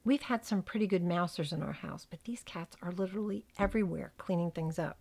We've 0.04 0.22
had 0.22 0.44
some 0.44 0.62
pretty 0.62 0.86
good 0.86 1.04
mousers 1.04 1.52
in 1.52 1.62
our 1.62 1.72
house, 1.72 2.06
but 2.08 2.24
these 2.24 2.42
cats 2.42 2.76
are 2.82 2.92
literally 2.92 3.44
everywhere 3.58 4.12
cleaning 4.18 4.50
things 4.50 4.78
up. 4.78 4.98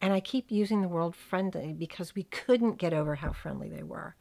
And 0.00 0.12
I 0.12 0.20
keep 0.20 0.50
using 0.50 0.80
the 0.80 0.88
word 0.88 1.16
friendly 1.16 1.72
because 1.72 2.14
we 2.14 2.22
couldn't 2.24 2.78
get 2.78 2.92
over 2.92 3.16
how 3.16 3.32
friendly 3.32 3.68
they 3.68 3.82
were. 3.82 4.14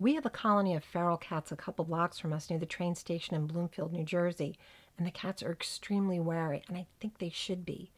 We 0.00 0.14
have 0.14 0.24
a 0.24 0.30
colony 0.30 0.74
of 0.74 0.82
feral 0.82 1.18
cats 1.18 1.52
a 1.52 1.56
couple 1.56 1.84
blocks 1.84 2.18
from 2.18 2.32
us 2.32 2.48
near 2.48 2.58
the 2.58 2.64
train 2.64 2.94
station 2.94 3.36
in 3.36 3.46
Bloomfield, 3.46 3.92
New 3.92 4.02
Jersey, 4.02 4.56
and 4.96 5.06
the 5.06 5.10
cats 5.10 5.42
are 5.42 5.52
extremely 5.52 6.18
wary, 6.18 6.62
and 6.66 6.78
I 6.78 6.86
think 6.98 7.18
they 7.18 7.28
should 7.28 7.66
be. 7.66 7.90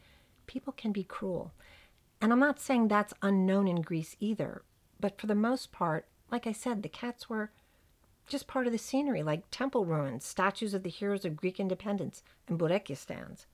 People 0.48 0.72
can 0.72 0.90
be 0.90 1.04
cruel. 1.04 1.52
And 2.20 2.32
I'm 2.32 2.40
not 2.40 2.58
saying 2.58 2.88
that's 2.88 3.14
unknown 3.22 3.68
in 3.68 3.82
Greece 3.82 4.16
either, 4.18 4.62
but 4.98 5.20
for 5.20 5.28
the 5.28 5.36
most 5.36 5.70
part, 5.70 6.08
like 6.28 6.44
I 6.44 6.50
said, 6.50 6.82
the 6.82 6.88
cats 6.88 7.28
were 7.28 7.52
just 8.26 8.48
part 8.48 8.66
of 8.66 8.72
the 8.72 8.78
scenery, 8.78 9.22
like 9.22 9.44
temple 9.52 9.84
ruins, 9.84 10.24
statues 10.24 10.74
of 10.74 10.82
the 10.82 10.90
heroes 10.90 11.24
of 11.24 11.36
Greek 11.36 11.60
independence, 11.60 12.24
and 12.48 12.58
Boureki 12.58 12.96
stands. 12.96 13.46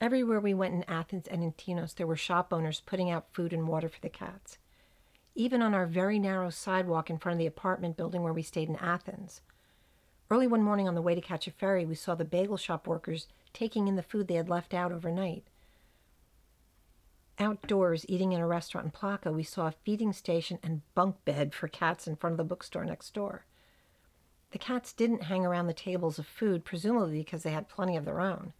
Everywhere 0.00 0.38
we 0.38 0.54
went 0.54 0.74
in 0.74 0.84
Athens 0.84 1.26
and 1.26 1.42
in 1.42 1.52
Tinos, 1.54 1.96
there 1.96 2.06
were 2.06 2.14
shop 2.14 2.52
owners 2.52 2.82
putting 2.86 3.10
out 3.10 3.32
food 3.32 3.52
and 3.52 3.66
water 3.66 3.88
for 3.88 4.00
the 4.00 4.08
cats. 4.08 4.58
Even 5.38 5.62
on 5.62 5.72
our 5.72 5.86
very 5.86 6.18
narrow 6.18 6.50
sidewalk 6.50 7.08
in 7.08 7.16
front 7.16 7.34
of 7.34 7.38
the 7.38 7.46
apartment 7.46 7.96
building 7.96 8.24
where 8.24 8.32
we 8.32 8.42
stayed 8.42 8.68
in 8.68 8.74
Athens. 8.74 9.40
Early 10.32 10.48
one 10.48 10.64
morning 10.64 10.88
on 10.88 10.96
the 10.96 11.00
way 11.00 11.14
to 11.14 11.20
catch 11.20 11.46
a 11.46 11.52
ferry, 11.52 11.86
we 11.86 11.94
saw 11.94 12.16
the 12.16 12.24
bagel 12.24 12.56
shop 12.56 12.88
workers 12.88 13.28
taking 13.52 13.86
in 13.86 13.94
the 13.94 14.02
food 14.02 14.26
they 14.26 14.34
had 14.34 14.48
left 14.48 14.74
out 14.74 14.90
overnight. 14.90 15.44
Outdoors, 17.38 18.04
eating 18.08 18.32
in 18.32 18.40
a 18.40 18.48
restaurant 18.48 18.86
in 18.86 18.90
Plaka, 18.90 19.32
we 19.32 19.44
saw 19.44 19.68
a 19.68 19.74
feeding 19.84 20.12
station 20.12 20.58
and 20.60 20.82
bunk 20.96 21.24
bed 21.24 21.54
for 21.54 21.68
cats 21.68 22.08
in 22.08 22.16
front 22.16 22.32
of 22.32 22.38
the 22.38 22.42
bookstore 22.42 22.84
next 22.84 23.14
door. 23.14 23.44
The 24.50 24.58
cats 24.58 24.92
didn't 24.92 25.22
hang 25.22 25.46
around 25.46 25.68
the 25.68 25.72
tables 25.72 26.18
of 26.18 26.26
food, 26.26 26.64
presumably 26.64 27.18
because 27.18 27.44
they 27.44 27.52
had 27.52 27.68
plenty 27.68 27.96
of 27.96 28.04
their 28.04 28.20
own. 28.20 28.54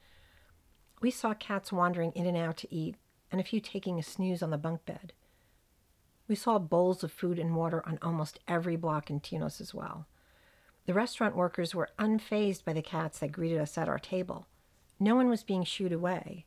We 1.01 1.11
saw 1.11 1.35
cats 1.35 1.73
wandering 1.73 2.13
in 2.13 2.25
and 2.25 2.37
out 2.37 2.57
to 2.59 2.73
eat, 2.73 2.95
and 3.33 3.41
a 3.41 3.45
few 3.45 3.59
taking 3.61 3.99
a 3.99 4.03
snooze 4.05 4.45
on 4.45 4.51
the 4.51 4.57
bunk 4.57 4.87
bed. 4.87 5.13
We 6.29 6.35
saw 6.35 6.59
bowls 6.59 7.03
of 7.03 7.11
food 7.11 7.39
and 7.39 7.57
water 7.57 7.83
on 7.87 7.99
almost 8.03 8.39
every 8.47 8.77
block 8.77 9.11
in 9.11 9.21
Tinos 9.21 9.61
as 9.61 9.75
well. 9.75 10.07
The 10.85 10.95
restaurant 10.95 11.35
workers 11.35 11.75
were 11.75 11.91
unfazed 11.99 12.65
by 12.65 12.75
the 12.75 12.83
cats 12.83 13.19
that 13.19 13.33
greeted 13.33 13.59
us 13.59 13.77
at 13.79 13.89
our 13.89 13.99
table. 13.99 14.47
No 15.01 15.15
one 15.15 15.29
was 15.29 15.43
being 15.43 15.65
shooed 15.65 15.93
away. 15.93 16.45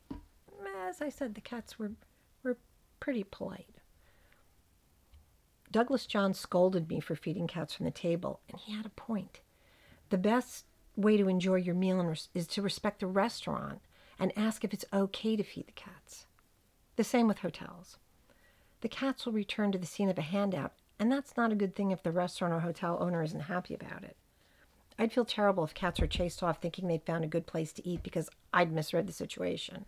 As 0.88 1.02
I 1.02 1.10
said, 1.10 1.36
the 1.36 1.42
cats 1.42 1.80
were, 1.80 1.92
were 2.44 2.58
pretty 3.00 3.24
polite. 3.24 3.68
Douglas 5.72 6.06
John 6.06 6.34
scolded 6.34 6.90
me 6.90 7.00
for 7.00 7.16
feeding 7.16 7.48
cats 7.48 7.74
from 7.74 7.86
the 7.86 7.92
table, 7.92 8.42
and 8.50 8.60
he 8.60 8.74
had 8.74 8.86
a 8.86 8.90
point. 8.90 9.40
The 10.10 10.18
best 10.18 10.66
way 10.98 11.16
to 11.18 11.30
enjoy 11.30 11.56
your 11.56 11.76
meal 11.76 12.14
is 12.34 12.48
to 12.48 12.62
respect 12.62 13.00
the 13.00 13.08
restaurant 13.08 13.80
and 14.20 14.38
ask 14.38 14.64
if 14.64 14.74
it's 14.74 14.86
okay 14.92 15.36
to 15.38 15.44
feed 15.44 15.68
the 15.68 15.72
cats. 15.72 16.26
The 16.98 17.04
same 17.04 17.28
with 17.28 17.40
hotels. 17.40 17.98
The 18.82 18.90
cats 18.90 19.26
will 19.26 19.34
return 19.34 19.72
to 19.72 19.78
the 19.78 19.86
scene 19.86 20.10
of 20.10 20.18
a 20.18 20.24
handout, 20.24 20.74
and 21.00 21.12
that's 21.12 21.38
not 21.38 21.52
a 21.52 21.56
good 21.56 21.76
thing 21.76 21.92
if 21.92 22.04
the 22.04 22.12
restaurant 22.12 22.54
or 22.54 22.60
hotel 22.60 22.98
owner 23.00 23.24
isn't 23.24 23.42
happy 23.42 23.74
about 23.74 24.04
it. 24.04 24.18
I'd 25.00 25.14
feel 25.14 25.26
terrible 25.26 25.64
if 25.64 25.74
cats 25.74 26.00
are 26.00 26.08
chased 26.08 26.44
off 26.44 26.62
thinking 26.62 26.88
they'd 26.88 27.06
found 27.06 27.24
a 27.24 27.28
good 27.28 27.48
place 27.48 27.72
to 27.74 27.88
eat 27.88 28.04
because 28.04 28.30
I'd 28.54 28.72
misread 28.72 29.08
the 29.08 29.14
situation. 29.14 29.86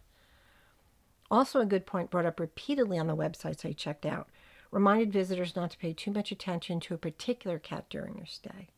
Also, 1.29 1.59
a 1.59 1.65
good 1.65 1.85
point 1.85 2.09
brought 2.09 2.25
up 2.25 2.39
repeatedly 2.39 2.97
on 2.97 3.07
the 3.07 3.15
websites 3.15 3.65
I 3.65 3.73
checked 3.73 4.05
out 4.05 4.29
reminded 4.73 5.13
visitors 5.13 5.55
not 5.55 5.69
to 5.69 5.77
pay 5.77 5.93
too 5.93 6.11
much 6.11 6.31
attention 6.31 6.79
to 6.79 6.95
a 6.95 6.97
particular 6.97 7.59
cat 7.59 7.85
during 7.89 8.15
their 8.15 8.25
stay. 8.25 8.69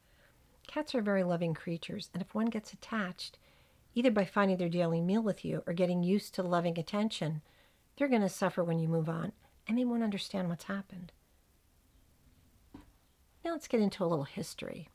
Cats 0.67 0.93
are 0.93 1.01
very 1.01 1.23
loving 1.23 1.53
creatures, 1.53 2.09
and 2.13 2.21
if 2.21 2.35
one 2.35 2.47
gets 2.47 2.73
attached, 2.73 3.37
either 3.93 4.11
by 4.11 4.25
finding 4.25 4.57
their 4.57 4.67
daily 4.67 4.99
meal 4.99 5.21
with 5.21 5.45
you 5.45 5.63
or 5.65 5.73
getting 5.73 6.03
used 6.03 6.35
to 6.35 6.43
loving 6.43 6.77
attention, 6.77 7.41
they're 7.95 8.09
going 8.09 8.21
to 8.21 8.29
suffer 8.29 8.61
when 8.61 8.77
you 8.77 8.89
move 8.89 9.07
on, 9.07 9.31
and 9.67 9.77
they 9.77 9.85
won't 9.85 10.03
understand 10.03 10.49
what's 10.49 10.65
happened. 10.65 11.11
Now 13.43 13.51
let's 13.51 13.67
get 13.67 13.81
into 13.81 14.03
a 14.03 14.07
little 14.07 14.25
history. 14.25 14.89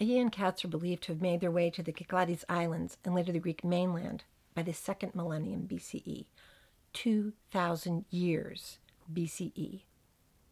Aegean 0.00 0.30
cats 0.30 0.64
are 0.64 0.68
believed 0.68 1.02
to 1.04 1.12
have 1.12 1.20
made 1.20 1.40
their 1.40 1.50
way 1.50 1.68
to 1.70 1.82
the 1.82 1.92
Cyclades 1.92 2.44
Islands 2.48 2.96
and 3.04 3.14
later 3.14 3.32
the 3.32 3.38
Greek 3.38 3.62
mainland 3.64 4.24
by 4.54 4.62
the 4.62 4.72
second 4.72 5.14
millennium 5.14 5.68
BCE, 5.68 6.26
2,000 6.92 8.04
years 8.10 8.78
BCE, 9.12 9.82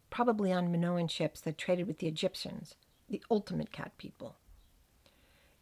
probably 0.09 0.51
on 0.51 0.71
Minoan 0.71 1.07
ships 1.07 1.41
that 1.41 1.57
traded 1.57 1.87
with 1.87 1.97
the 1.97 2.07
Egyptians, 2.07 2.75
the 3.09 3.23
ultimate 3.31 3.71
cat 3.71 3.91
people. 3.97 4.35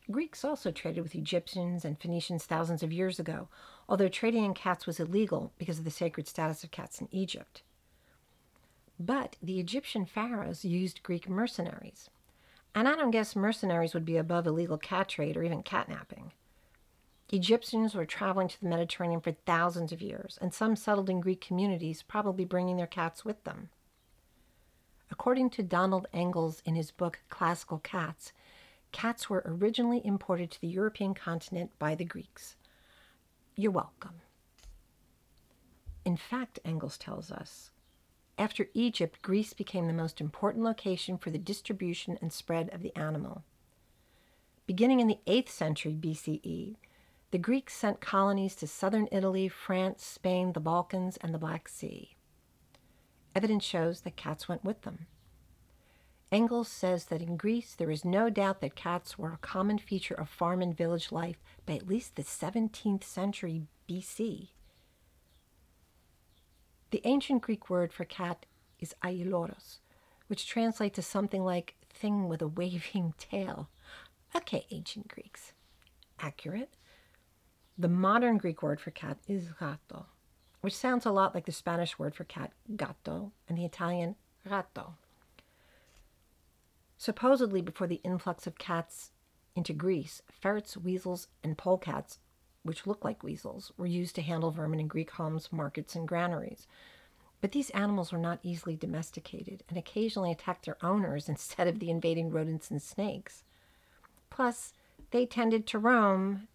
Greeks 0.09 0.45
also 0.45 0.71
traded 0.71 1.03
with 1.03 1.15
Egyptians 1.15 1.83
and 1.83 1.99
Phoenicians 1.99 2.45
thousands 2.45 2.81
of 2.81 2.93
years 2.93 3.19
ago, 3.19 3.49
although 3.89 4.07
trading 4.07 4.45
in 4.45 4.53
cats 4.53 4.87
was 4.87 4.99
illegal 4.99 5.51
because 5.57 5.79
of 5.79 5.85
the 5.85 5.91
sacred 5.91 6.27
status 6.27 6.63
of 6.63 6.71
cats 6.71 7.01
in 7.01 7.09
Egypt. 7.11 7.61
But 8.99 9.35
the 9.41 9.59
Egyptian 9.59 10.05
pharaohs 10.05 10.63
used 10.63 11.03
Greek 11.03 11.27
mercenaries. 11.29 12.09
And 12.73 12.87
I 12.87 12.95
don't 12.95 13.11
guess 13.11 13.35
mercenaries 13.35 13.93
would 13.93 14.05
be 14.05 14.17
above 14.17 14.47
illegal 14.47 14.77
cat 14.77 15.09
trade 15.09 15.35
or 15.35 15.43
even 15.43 15.63
catnapping. 15.63 16.31
Egyptians 17.29 17.93
were 17.93 18.05
traveling 18.05 18.47
to 18.47 18.59
the 18.59 18.69
Mediterranean 18.69 19.19
for 19.19 19.33
thousands 19.33 19.91
of 19.91 20.01
years, 20.01 20.39
and 20.41 20.53
some 20.53 20.77
settled 20.77 21.09
in 21.09 21.19
Greek 21.19 21.41
communities, 21.41 22.01
probably 22.01 22.45
bringing 22.45 22.77
their 22.77 22.87
cats 22.87 23.25
with 23.25 23.43
them. 23.43 23.69
According 25.11 25.49
to 25.51 25.63
Donald 25.63 26.07
Engels 26.13 26.61
in 26.65 26.75
his 26.75 26.91
book 26.91 27.19
Classical 27.29 27.79
Cats, 27.79 28.31
cats 28.97 29.29
were 29.29 29.43
originally 29.45 30.01
imported 30.03 30.49
to 30.49 30.59
the 30.59 30.67
European 30.67 31.13
continent 31.13 31.69
by 31.77 31.93
the 31.93 32.03
Greeks. 32.03 32.55
You're 33.55 33.69
welcome. 33.69 34.21
In 36.03 36.17
fact, 36.17 36.57
Engels 36.65 36.97
tells 36.97 37.31
us, 37.31 37.69
after 38.39 38.69
Egypt, 38.73 39.21
Greece 39.21 39.53
became 39.53 39.85
the 39.85 39.93
most 39.93 40.19
important 40.19 40.63
location 40.63 41.19
for 41.19 41.29
the 41.29 41.37
distribution 41.37 42.17
and 42.23 42.33
spread 42.33 42.73
of 42.73 42.81
the 42.81 42.95
animal. 42.95 43.43
Beginning 44.65 44.99
in 44.99 45.05
the 45.05 45.19
8th 45.27 45.49
century 45.49 45.93
BCE, 45.93 46.77
the 47.29 47.37
Greeks 47.37 47.75
sent 47.75 48.01
colonies 48.01 48.55
to 48.55 48.65
southern 48.65 49.07
Italy, 49.11 49.47
France, 49.47 50.03
Spain, 50.03 50.53
the 50.53 50.59
Balkans, 50.59 51.17
and 51.17 51.35
the 51.35 51.39
Black 51.39 51.69
Sea. 51.69 52.15
Evidence 53.35 53.63
shows 53.63 54.01
that 54.01 54.15
cats 54.15 54.49
went 54.49 54.63
with 54.63 54.81
them. 54.81 55.05
Engels 56.31 56.67
says 56.67 57.05
that 57.05 57.22
in 57.22 57.38
Greece 57.38 57.74
there 57.74 57.89
is 57.89 58.03
no 58.03 58.29
doubt 58.29 58.60
that 58.62 58.75
cats 58.75 59.17
were 59.17 59.31
a 59.31 59.38
common 59.38 59.77
feature 59.77 60.13
of 60.13 60.29
farm 60.29 60.62
and 60.62 60.75
village 60.75 61.12
life 61.12 61.38
by 61.65 61.74
at 61.74 61.88
least 61.88 62.15
the 62.15 62.24
17th 62.24 63.03
century 63.03 63.63
BC. 63.89 64.50
The 66.91 67.01
ancient 67.05 67.41
Greek 67.41 67.69
word 67.69 67.93
for 67.93 68.03
cat 68.03 68.46
is 68.79 68.96
ailuros, 69.03 69.79
which 70.27 70.48
translates 70.48 70.96
to 70.96 71.01
something 71.01 71.43
like 71.43 71.75
thing 71.93 72.27
with 72.27 72.41
a 72.41 72.48
waving 72.48 73.13
tail. 73.17 73.69
Okay, 74.36 74.65
ancient 74.69 75.07
Greeks. 75.07 75.53
Accurate. 76.19 76.74
The 77.77 77.88
modern 77.88 78.38
Greek 78.38 78.62
word 78.62 78.81
for 78.81 78.91
cat 78.91 79.17
is 79.27 79.50
gato, 79.60 80.07
which 80.62 80.75
sounds 80.75 81.05
a 81.05 81.12
lot 81.12 81.34
like 81.34 81.46
the 81.46 81.51
Spanish 81.51 81.98
word 81.98 82.15
for 82.15 82.25
cat, 82.25 82.51
gato, 82.75 83.31
and 83.48 83.57
the 83.57 83.65
Italian 83.65 84.15
gatto. 84.48 84.96
Supposedly, 86.97 87.61
before 87.61 87.87
the 87.87 88.01
influx 88.03 88.47
of 88.47 88.57
cats 88.57 89.11
into 89.55 89.73
Greece, 89.73 90.21
ferrets, 90.29 90.75
weasels, 90.75 91.27
and 91.43 91.57
polecats, 91.57 92.19
which 92.63 92.87
look 92.87 93.05
like 93.05 93.23
weasels, 93.23 93.71
were 93.77 93.85
used 93.85 94.15
to 94.15 94.21
handle 94.21 94.51
vermin 94.51 94.79
in 94.79 94.87
Greek 94.87 95.11
homes, 95.11 95.51
markets, 95.51 95.95
and 95.95 96.07
granaries. 96.07 96.67
But 97.39 97.51
these 97.51 97.69
animals 97.71 98.11
were 98.11 98.17
not 98.17 98.39
easily 98.43 98.75
domesticated 98.75 99.63
and 99.69 99.77
occasionally 99.77 100.31
attacked 100.31 100.65
their 100.65 100.83
owners 100.83 101.29
instead 101.29 101.67
of 101.67 101.79
the 101.79 101.89
invading 101.89 102.31
rodents 102.31 102.71
and 102.71 102.81
snakes. 102.81 103.43
Plus, 104.29 104.73
they 105.11 105.25
tended 105.25 105.65
to 105.67 105.79
roam 105.79 106.47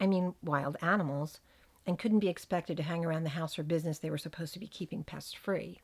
I 0.00 0.06
mean 0.06 0.34
wild 0.42 0.76
animals, 0.82 1.40
and 1.86 1.98
couldn't 1.98 2.18
be 2.18 2.28
expected 2.28 2.76
to 2.76 2.82
hang 2.82 3.04
around 3.04 3.24
the 3.24 3.30
house 3.30 3.58
or 3.58 3.62
business 3.62 3.98
they 3.98 4.10
were 4.10 4.18
supposed 4.18 4.52
to 4.54 4.58
be 4.58 4.66
keeping 4.66 5.04
pest 5.04 5.36
free. 5.38 5.80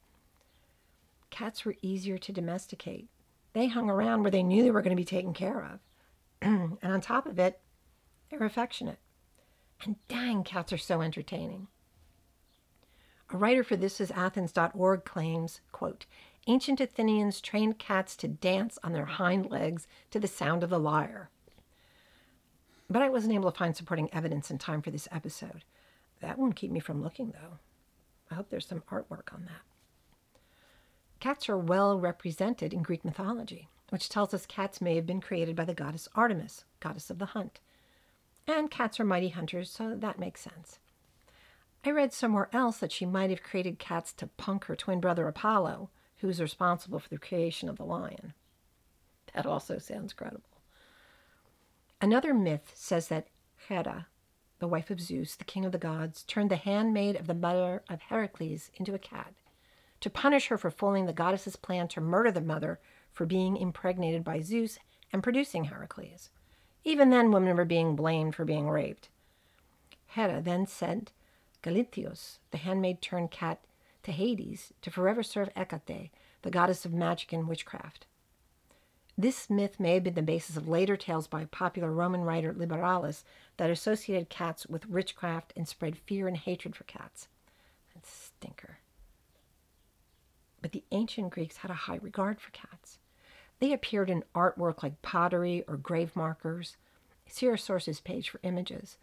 Cats 1.30 1.64
were 1.64 1.76
easier 1.80 2.18
to 2.18 2.32
domesticate. 2.32 3.08
They 3.52 3.68
hung 3.68 3.90
around 3.90 4.22
where 4.22 4.30
they 4.30 4.42
knew 4.42 4.62
they 4.62 4.70
were 4.70 4.82
going 4.82 4.96
to 4.96 5.00
be 5.00 5.04
taken 5.04 5.34
care 5.34 5.62
of. 5.62 5.80
and 6.42 6.78
on 6.82 7.00
top 7.00 7.26
of 7.26 7.38
it, 7.38 7.60
they 8.30 8.36
were 8.36 8.46
affectionate. 8.46 8.98
And 9.84 9.96
dang, 10.08 10.44
cats 10.44 10.72
are 10.72 10.78
so 10.78 11.02
entertaining. 11.02 11.68
A 13.30 13.36
writer 13.36 13.64
for 13.64 13.76
thisisathens.org 13.76 15.04
claims, 15.04 15.60
quote, 15.70 16.06
ancient 16.46 16.80
Athenians 16.80 17.40
trained 17.40 17.78
cats 17.78 18.16
to 18.16 18.28
dance 18.28 18.78
on 18.82 18.92
their 18.92 19.06
hind 19.06 19.50
legs 19.50 19.86
to 20.10 20.18
the 20.18 20.28
sound 20.28 20.62
of 20.62 20.70
the 20.70 20.78
lyre. 20.78 21.30
But 22.90 23.02
I 23.02 23.08
wasn't 23.08 23.34
able 23.34 23.50
to 23.50 23.58
find 23.58 23.76
supporting 23.76 24.12
evidence 24.12 24.50
in 24.50 24.58
time 24.58 24.82
for 24.82 24.90
this 24.90 25.08
episode. 25.10 25.64
That 26.20 26.38
won't 26.38 26.56
keep 26.56 26.70
me 26.70 26.80
from 26.80 27.02
looking, 27.02 27.32
though. 27.32 27.58
I 28.30 28.34
hope 28.34 28.50
there's 28.50 28.66
some 28.66 28.82
artwork 28.90 29.32
on 29.32 29.44
that. 29.46 29.71
Cats 31.22 31.48
are 31.48 31.56
well 31.56 32.00
represented 32.00 32.74
in 32.74 32.82
Greek 32.82 33.04
mythology, 33.04 33.68
which 33.90 34.08
tells 34.08 34.34
us 34.34 34.44
cats 34.44 34.80
may 34.80 34.96
have 34.96 35.06
been 35.06 35.20
created 35.20 35.54
by 35.54 35.64
the 35.64 35.72
goddess 35.72 36.08
Artemis, 36.16 36.64
goddess 36.80 37.10
of 37.10 37.20
the 37.20 37.26
hunt. 37.26 37.60
And 38.44 38.72
cats 38.72 38.98
are 38.98 39.04
mighty 39.04 39.28
hunters, 39.28 39.70
so 39.70 39.94
that 39.94 40.18
makes 40.18 40.40
sense. 40.40 40.80
I 41.84 41.92
read 41.92 42.12
somewhere 42.12 42.48
else 42.52 42.78
that 42.78 42.90
she 42.90 43.06
might 43.06 43.30
have 43.30 43.44
created 43.44 43.78
cats 43.78 44.12
to 44.14 44.26
punk 44.26 44.64
her 44.64 44.74
twin 44.74 44.98
brother 45.00 45.28
Apollo, 45.28 45.90
who's 46.16 46.42
responsible 46.42 46.98
for 46.98 47.08
the 47.08 47.18
creation 47.18 47.68
of 47.68 47.76
the 47.76 47.84
lion. 47.84 48.34
That 49.32 49.46
also 49.46 49.78
sounds 49.78 50.12
credible. 50.12 50.42
Another 52.00 52.34
myth 52.34 52.72
says 52.74 53.06
that 53.06 53.28
Hera, 53.68 54.08
the 54.58 54.66
wife 54.66 54.90
of 54.90 55.00
Zeus, 55.00 55.36
the 55.36 55.44
king 55.44 55.64
of 55.64 55.70
the 55.70 55.78
gods, 55.78 56.24
turned 56.24 56.50
the 56.50 56.56
handmaid 56.56 57.14
of 57.14 57.28
the 57.28 57.32
mother 57.32 57.84
of 57.88 58.00
Heracles 58.00 58.72
into 58.76 58.92
a 58.92 58.98
cat 58.98 59.34
to 60.02 60.10
punish 60.10 60.48
her 60.48 60.58
for 60.58 60.70
foiling 60.70 61.06
the 61.06 61.12
goddess's 61.12 61.56
plan 61.56 61.88
to 61.88 62.00
murder 62.00 62.30
the 62.30 62.40
mother 62.40 62.78
for 63.12 63.24
being 63.24 63.56
impregnated 63.56 64.24
by 64.24 64.40
Zeus 64.40 64.78
and 65.12 65.22
producing 65.22 65.64
Heracles. 65.64 66.30
Even 66.84 67.10
then, 67.10 67.30
women 67.30 67.56
were 67.56 67.64
being 67.64 67.94
blamed 67.94 68.34
for 68.34 68.44
being 68.44 68.68
raped. 68.68 69.08
Hera 70.08 70.42
then 70.42 70.66
sent 70.66 71.12
Galinthias, 71.62 72.38
the 72.50 72.58
handmaid 72.58 73.00
turned 73.00 73.30
cat, 73.30 73.60
to 74.02 74.10
Hades 74.10 74.72
to 74.82 74.90
forever 74.90 75.22
serve 75.22 75.48
Hecate, 75.54 76.10
the 76.42 76.50
goddess 76.50 76.84
of 76.84 76.92
magic 76.92 77.32
and 77.32 77.46
witchcraft. 77.46 78.06
This 79.16 79.48
myth 79.48 79.78
may 79.78 79.94
have 79.94 80.04
been 80.04 80.14
the 80.14 80.22
basis 80.22 80.56
of 80.56 80.66
later 80.66 80.96
tales 80.96 81.28
by 81.28 81.44
popular 81.44 81.92
Roman 81.92 82.22
writer 82.22 82.52
Liberalis 82.52 83.22
that 83.58 83.70
associated 83.70 84.28
cats 84.28 84.66
with 84.66 84.88
witchcraft 84.88 85.52
and 85.54 85.68
spread 85.68 85.96
fear 85.96 86.26
and 86.26 86.36
hatred 86.36 86.74
for 86.74 86.84
cats. 86.84 87.28
That 87.94 88.04
stinker. 88.04 88.78
But 90.62 90.72
the 90.72 90.84
ancient 90.92 91.30
Greeks 91.30 91.58
had 91.58 91.70
a 91.70 91.74
high 91.74 91.98
regard 92.00 92.40
for 92.40 92.52
cats. 92.52 92.98
They 93.58 93.72
appeared 93.72 94.08
in 94.08 94.24
artwork 94.34 94.82
like 94.82 95.02
pottery 95.02 95.64
or 95.68 95.76
grave 95.76 96.16
markers. 96.16 96.76
See 97.28 97.48
our 97.48 97.56
sources 97.56 98.00
page 98.00 98.30
for 98.30 98.40
images. 98.42 98.96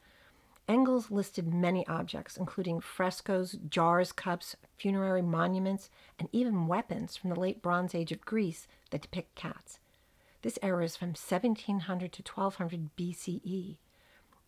Engels 0.67 1.09
listed 1.09 1.53
many 1.53 1.85
objects, 1.87 2.37
including 2.37 2.79
frescoes, 2.79 3.57
jars, 3.69 4.11
cups, 4.11 4.55
funerary 4.77 5.21
monuments, 5.21 5.89
and 6.19 6.29
even 6.31 6.67
weapons 6.67 7.17
from 7.17 7.31
the 7.31 7.39
late 7.39 7.61
Bronze 7.61 7.95
Age 7.95 8.11
of 8.11 8.21
Greece 8.21 8.67
that 8.91 9.01
depict 9.01 9.35
cats. 9.35 9.79
This 10.41 10.59
era 10.61 10.83
is 10.85 10.95
from 10.95 11.09
1700 11.09 12.13
to 12.13 12.21
1200 12.21 12.95
BCE. 12.95 13.77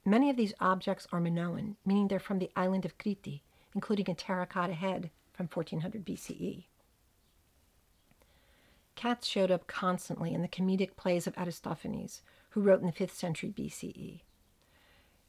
Many 0.05 0.29
of 0.29 0.37
these 0.37 0.53
objects 0.59 1.07
are 1.11 1.19
Minoan, 1.19 1.75
meaning 1.85 2.07
they're 2.07 2.19
from 2.19 2.39
the 2.39 2.51
island 2.55 2.85
of 2.85 2.97
Crete, 2.97 3.41
including 3.73 4.09
a 4.09 4.13
terracotta 4.13 4.73
head 4.73 5.09
from 5.33 5.47
1400 5.47 6.05
BCE. 6.05 6.65
Cats 8.95 9.27
showed 9.27 9.51
up 9.51 9.67
constantly 9.67 10.33
in 10.33 10.41
the 10.41 10.47
comedic 10.47 10.95
plays 10.95 11.27
of 11.27 11.37
Aristophanes, 11.37 12.21
who 12.49 12.61
wrote 12.61 12.81
in 12.81 12.87
the 12.87 12.91
5th 12.91 13.11
century 13.11 13.49
BCE. 13.49 14.21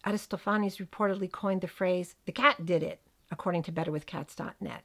Aristophanes 0.05 0.79
reportedly 0.79 1.31
coined 1.31 1.61
the 1.61 1.69
phrase, 1.69 2.17
the 2.27 2.33
cat 2.33 2.67
did 2.67 2.83
it, 2.83 3.01
according 3.31 3.63
to 3.63 3.73
betterwithcats.net. 3.73 4.83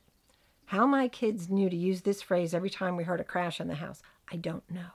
How 0.68 0.86
my 0.86 1.08
kids 1.08 1.50
knew 1.50 1.70
to 1.70 1.76
use 1.76 2.02
this 2.02 2.22
phrase 2.22 2.54
every 2.54 2.70
time 2.70 2.96
we 2.96 3.04
heard 3.04 3.20
a 3.20 3.24
crash 3.24 3.60
in 3.60 3.68
the 3.68 3.76
house, 3.76 4.02
I 4.32 4.36
don't 4.36 4.70
know. 4.70 4.92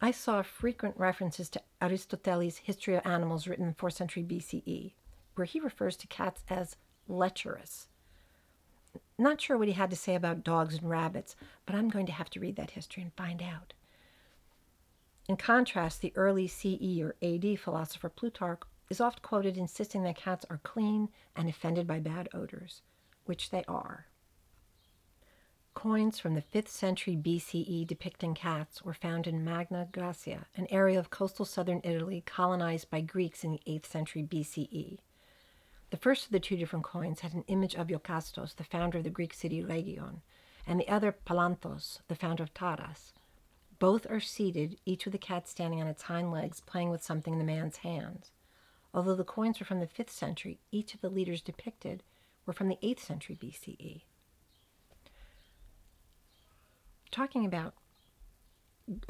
I 0.00 0.10
saw 0.10 0.42
frequent 0.42 0.96
references 0.96 1.48
to 1.50 1.62
Aristoteles' 1.80 2.58
History 2.58 2.96
of 2.96 3.06
Animals 3.06 3.46
written 3.46 3.68
in 3.68 3.74
4th 3.74 3.92
century 3.92 4.24
BCE, 4.24 4.94
where 5.36 5.44
he 5.44 5.60
refers 5.60 5.96
to 5.98 6.08
cats 6.08 6.42
as 6.50 6.76
lecherous. 7.06 7.86
Not 9.18 9.40
sure 9.40 9.56
what 9.56 9.68
he 9.68 9.74
had 9.74 9.90
to 9.90 9.96
say 9.96 10.14
about 10.14 10.42
dogs 10.42 10.76
and 10.76 10.90
rabbits, 10.90 11.36
but 11.64 11.74
I'm 11.74 11.88
going 11.88 12.06
to 12.06 12.12
have 12.12 12.30
to 12.30 12.40
read 12.40 12.56
that 12.56 12.72
history 12.72 13.02
and 13.02 13.12
find 13.14 13.42
out. 13.42 13.72
In 15.28 15.36
contrast, 15.36 16.00
the 16.00 16.12
early 16.16 16.48
CE 16.48 17.00
or 17.00 17.14
AD 17.22 17.58
philosopher 17.60 18.08
Plutarch 18.08 18.62
is 18.90 19.00
oft 19.00 19.22
quoted 19.22 19.56
insisting 19.56 20.02
that 20.02 20.16
cats 20.16 20.44
are 20.50 20.60
clean 20.64 21.08
and 21.36 21.48
offended 21.48 21.86
by 21.86 22.00
bad 22.00 22.28
odors, 22.34 22.82
which 23.24 23.50
they 23.50 23.64
are. 23.68 24.06
Coins 25.74 26.18
from 26.18 26.34
the 26.34 26.42
5th 26.42 26.68
century 26.68 27.16
BCE 27.16 27.86
depicting 27.86 28.34
cats 28.34 28.82
were 28.82 28.92
found 28.92 29.26
in 29.26 29.44
Magna 29.44 29.88
Graecia, 29.90 30.44
an 30.56 30.66
area 30.68 30.98
of 30.98 31.10
coastal 31.10 31.46
southern 31.46 31.80
Italy 31.82 32.22
colonized 32.26 32.90
by 32.90 33.00
Greeks 33.00 33.42
in 33.42 33.52
the 33.52 33.62
8th 33.66 33.86
century 33.86 34.22
BCE. 34.22 34.98
The 35.92 35.98
first 35.98 36.24
of 36.24 36.32
the 36.32 36.40
two 36.40 36.56
different 36.56 36.86
coins 36.86 37.20
had 37.20 37.34
an 37.34 37.44
image 37.48 37.74
of 37.74 37.88
Iokastos, 37.88 38.56
the 38.56 38.64
founder 38.64 38.96
of 38.96 39.04
the 39.04 39.10
Greek 39.10 39.34
city 39.34 39.62
Rhegion, 39.62 40.22
and 40.66 40.80
the 40.80 40.88
other 40.88 41.14
Phalanthos, 41.26 42.00
the 42.08 42.14
founder 42.14 42.42
of 42.42 42.54
Taras. 42.54 43.12
Both 43.78 44.10
are 44.10 44.18
seated, 44.18 44.78
each 44.86 45.04
with 45.04 45.14
a 45.14 45.18
cat 45.18 45.46
standing 45.46 45.82
on 45.82 45.86
its 45.86 46.04
hind 46.04 46.32
legs, 46.32 46.62
playing 46.62 46.88
with 46.88 47.02
something 47.02 47.34
in 47.34 47.38
the 47.38 47.44
man's 47.44 47.78
hands. 47.78 48.30
Although 48.94 49.16
the 49.16 49.22
coins 49.22 49.60
were 49.60 49.66
from 49.66 49.80
the 49.80 49.86
5th 49.86 50.08
century, 50.08 50.60
each 50.70 50.94
of 50.94 51.02
the 51.02 51.10
leaders 51.10 51.42
depicted 51.42 52.02
were 52.46 52.54
from 52.54 52.68
the 52.68 52.78
8th 52.82 53.00
century 53.00 53.36
BCE. 53.38 54.04
Talking 57.10 57.44
about 57.44 57.74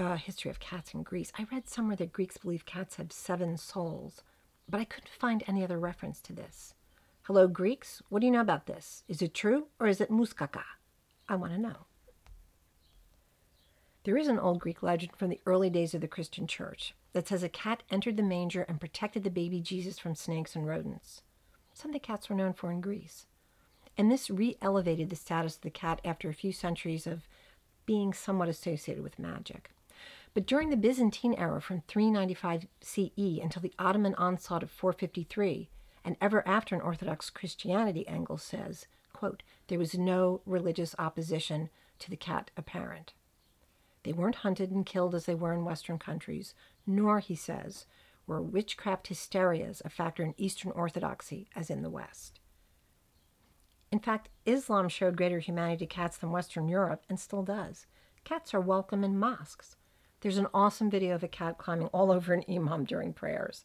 uh, 0.01 0.17
history 0.17 0.51
of 0.51 0.59
cats 0.59 0.95
in 0.95 1.05
Greece, 1.05 1.33
I 1.39 1.47
read 1.53 1.69
somewhere 1.69 1.97
that 1.97 2.13
Greeks 2.13 2.39
believe 2.39 2.67
cats 2.67 2.97
have 2.97 3.13
seven 3.13 3.57
souls, 3.57 4.25
but 4.73 4.81
I 4.81 4.85
couldn't 4.85 5.11
find 5.11 5.45
any 5.47 5.63
other 5.63 5.79
reference 5.79 6.23
to 6.23 6.33
this. 6.33 6.75
Hello, 7.25 7.47
Greeks, 7.47 8.03
what 8.09 8.21
do 8.21 8.27
you 8.27 8.33
know 8.33 8.41
about 8.41 8.65
this? 8.65 9.05
Is 9.07 9.21
it 9.21 9.35
true 9.35 9.67
or 9.79 9.87
is 9.87 10.01
it 10.01 10.11
muskaka? 10.11 10.65
I 11.29 11.37
want 11.37 11.53
to 11.53 11.59
know. 11.59 11.87
There 14.05 14.17
is 14.17 14.29
an 14.29 14.39
old 14.39 14.61
Greek 14.61 14.83
legend 14.83 15.13
from 15.15 15.29
the 15.29 15.41
early 15.45 15.69
days 15.69 15.93
of 15.93 16.01
the 16.01 16.09
Christian 16.09 16.47
church 16.47 16.95
that 17.13 17.29
says 17.29 17.43
a 17.43 17.51
cat 17.51 17.83
entered 17.91 18.17
the 18.17 18.23
manger 18.23 18.63
and 18.63 18.81
protected 18.81 19.25
the 19.25 19.31
baby 19.31 19.61
Jesus 19.61 19.99
from 19.99 20.15
snakes 20.15 20.57
and 20.57 20.67
rodents. 20.67 21.21
Something 21.75 22.01
cats 22.01 22.31
were 22.31 22.35
known 22.35 22.55
for 22.55 22.73
in 22.73 22.81
Greece. 22.81 23.27
And 23.99 24.11
this 24.11 24.31
re 24.31 24.57
elevated 24.63 25.11
the 25.11 25.17
status 25.17 25.57
of 25.57 25.61
the 25.61 25.71
cat 25.71 26.01
after 26.03 26.31
a 26.31 26.35
few 26.35 26.51
centuries 26.51 27.07
of 27.07 27.29
being 27.85 28.15
somewhat 28.15 28.49
associated 28.49 29.05
with 29.05 29.19
magic. 29.19 29.71
But 30.35 30.47
during 30.47 30.71
the 30.71 30.77
Byzantine 30.77 31.35
era 31.35 31.61
from 31.61 31.83
395 31.89 32.67
CE 32.81 33.41
until 33.43 33.61
the 33.61 33.75
Ottoman 33.79 34.15
onslaught 34.15 34.63
of 34.63 34.71
453, 34.71 35.69
and 36.05 36.17
ever 36.21 36.47
after 36.49 36.75
in 36.75 36.81
Orthodox 36.81 37.29
Christianity, 37.31 38.07
Engels 38.09 38.43
says, 38.43 38.87
quote, 39.13 39.43
there 39.69 39.79
was 39.79 39.97
no 39.97 40.41
religious 40.47 40.95
opposition 40.99 41.69
to 41.99 42.11
the 42.11 42.17
cat 42.17 42.51
apparent. 42.57 43.13
They 44.05 44.13
weren't 44.13 44.37
hunted 44.37 44.71
and 44.71 44.85
killed 44.87 45.15
as 45.15 45.27
they 45.27 45.35
were 45.35 45.53
in 45.53 45.65
Western 45.65 45.99
countries, 45.99 46.55
nor, 46.87 47.21
he 47.21 47.37
says, 47.37 47.87
were 48.27 48.43
witchcraft 48.43 49.09
hysterias 49.09 49.83
a 49.85 49.91
factor 49.91 50.23
in 50.23 50.35
Eastern 50.37 50.73
Orthodoxy 50.73 51.49
as 51.55 51.71
in 51.71 51.83
the 51.83 51.91
West. 51.91 52.41
In 53.93 53.99
fact, 53.99 54.31
Islam 54.47 54.89
showed 54.89 55.17
greater 55.17 55.39
humanity 55.39 55.87
to 55.87 55.95
cats 55.95 56.17
than 56.17 56.33
Western 56.33 56.67
Europe 56.67 57.05
and 57.09 57.21
still 57.21 57.43
does. 57.43 57.87
Cats 58.25 58.55
are 58.55 58.61
welcome 58.61 59.05
in 59.05 59.19
mosques. 59.19 59.77
There's 60.23 60.39
an 60.39 60.47
awesome 60.55 60.89
video 60.89 61.17
of 61.17 61.25
a 61.25 61.29
cat 61.29 61.59
climbing 61.59 61.89
all 61.89 62.13
over 62.13 62.33
an 62.33 62.45
imam 62.49 62.85
during 62.85 63.13
prayers. 63.13 63.65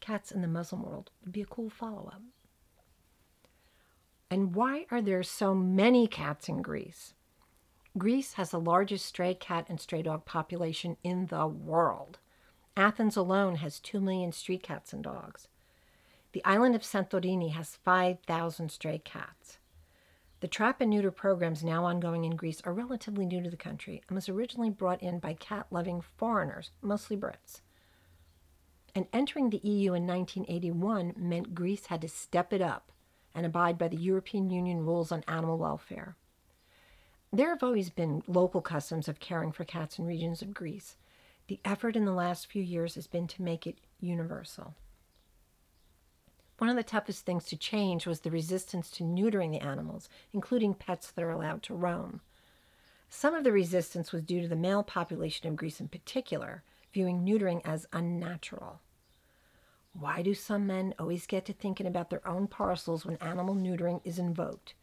Cats 0.00 0.32
in 0.32 0.40
the 0.40 0.48
Muslim 0.48 0.82
world 0.82 1.10
would 1.22 1.32
be 1.32 1.42
a 1.42 1.46
cool 1.46 1.68
follow 1.68 2.10
up. 2.12 2.22
And 4.30 4.54
why 4.54 4.86
are 4.90 5.02
there 5.02 5.22
so 5.22 5.54
many 5.54 6.06
cats 6.06 6.48
in 6.48 6.62
Greece? 6.62 7.12
Greece 7.98 8.32
has 8.34 8.50
the 8.50 8.58
largest 8.58 9.04
stray 9.04 9.34
cat 9.34 9.66
and 9.68 9.78
stray 9.78 10.00
dog 10.00 10.24
population 10.24 10.96
in 11.04 11.26
the 11.26 11.46
world. 11.46 12.18
Athens 12.74 13.14
alone 13.14 13.56
has 13.56 13.78
2 13.78 14.00
million 14.00 14.32
street 14.32 14.62
cats 14.62 14.94
and 14.94 15.04
dogs. 15.04 15.48
The 16.32 16.42
island 16.42 16.74
of 16.74 16.80
Santorini 16.80 17.52
has 17.52 17.76
5,000 17.76 18.70
stray 18.70 19.02
cats. 19.04 19.58
The 20.42 20.48
trap 20.48 20.80
and 20.80 20.90
neuter 20.90 21.12
programs 21.12 21.62
now 21.62 21.84
ongoing 21.84 22.24
in 22.24 22.34
Greece 22.34 22.60
are 22.64 22.72
relatively 22.72 23.24
new 23.24 23.44
to 23.44 23.48
the 23.48 23.56
country 23.56 24.02
and 24.08 24.16
was 24.16 24.28
originally 24.28 24.70
brought 24.70 25.00
in 25.00 25.20
by 25.20 25.34
cat 25.34 25.68
loving 25.70 26.00
foreigners, 26.00 26.72
mostly 26.82 27.16
Brits. 27.16 27.60
And 28.92 29.06
entering 29.12 29.50
the 29.50 29.60
EU 29.62 29.94
in 29.94 30.04
1981 30.04 31.14
meant 31.16 31.54
Greece 31.54 31.86
had 31.86 32.00
to 32.00 32.08
step 32.08 32.52
it 32.52 32.60
up 32.60 32.90
and 33.36 33.46
abide 33.46 33.78
by 33.78 33.86
the 33.86 33.96
European 33.96 34.50
Union 34.50 34.84
rules 34.84 35.12
on 35.12 35.22
animal 35.28 35.58
welfare. 35.58 36.16
There 37.32 37.50
have 37.50 37.62
always 37.62 37.90
been 37.90 38.24
local 38.26 38.62
customs 38.62 39.06
of 39.06 39.20
caring 39.20 39.52
for 39.52 39.64
cats 39.64 39.96
in 39.96 40.06
regions 40.06 40.42
of 40.42 40.52
Greece. 40.52 40.96
The 41.46 41.60
effort 41.64 41.94
in 41.94 42.04
the 42.04 42.10
last 42.10 42.48
few 42.48 42.64
years 42.64 42.96
has 42.96 43.06
been 43.06 43.28
to 43.28 43.42
make 43.42 43.64
it 43.64 43.78
universal. 44.00 44.74
One 46.58 46.70
of 46.70 46.76
the 46.76 46.82
toughest 46.82 47.24
things 47.24 47.44
to 47.46 47.56
change 47.56 48.06
was 48.06 48.20
the 48.20 48.30
resistance 48.30 48.90
to 48.92 49.04
neutering 49.04 49.50
the 49.50 49.60
animals, 49.60 50.08
including 50.32 50.74
pets 50.74 51.10
that 51.10 51.22
are 51.22 51.30
allowed 51.30 51.62
to 51.64 51.74
roam. 51.74 52.20
Some 53.08 53.34
of 53.34 53.44
the 53.44 53.52
resistance 53.52 54.12
was 54.12 54.22
due 54.22 54.40
to 54.40 54.48
the 54.48 54.56
male 54.56 54.82
population 54.82 55.48
of 55.48 55.56
Greece 55.56 55.80
in 55.80 55.88
particular, 55.88 56.62
viewing 56.92 57.24
neutering 57.24 57.60
as 57.64 57.86
unnatural. 57.92 58.80
Why 59.92 60.22
do 60.22 60.34
some 60.34 60.66
men 60.66 60.94
always 60.98 61.26
get 61.26 61.44
to 61.46 61.52
thinking 61.52 61.86
about 61.86 62.10
their 62.10 62.26
own 62.26 62.46
parcels 62.46 63.04
when 63.04 63.16
animal 63.16 63.54
neutering 63.54 64.00
is 64.04 64.18
invoked? 64.18 64.74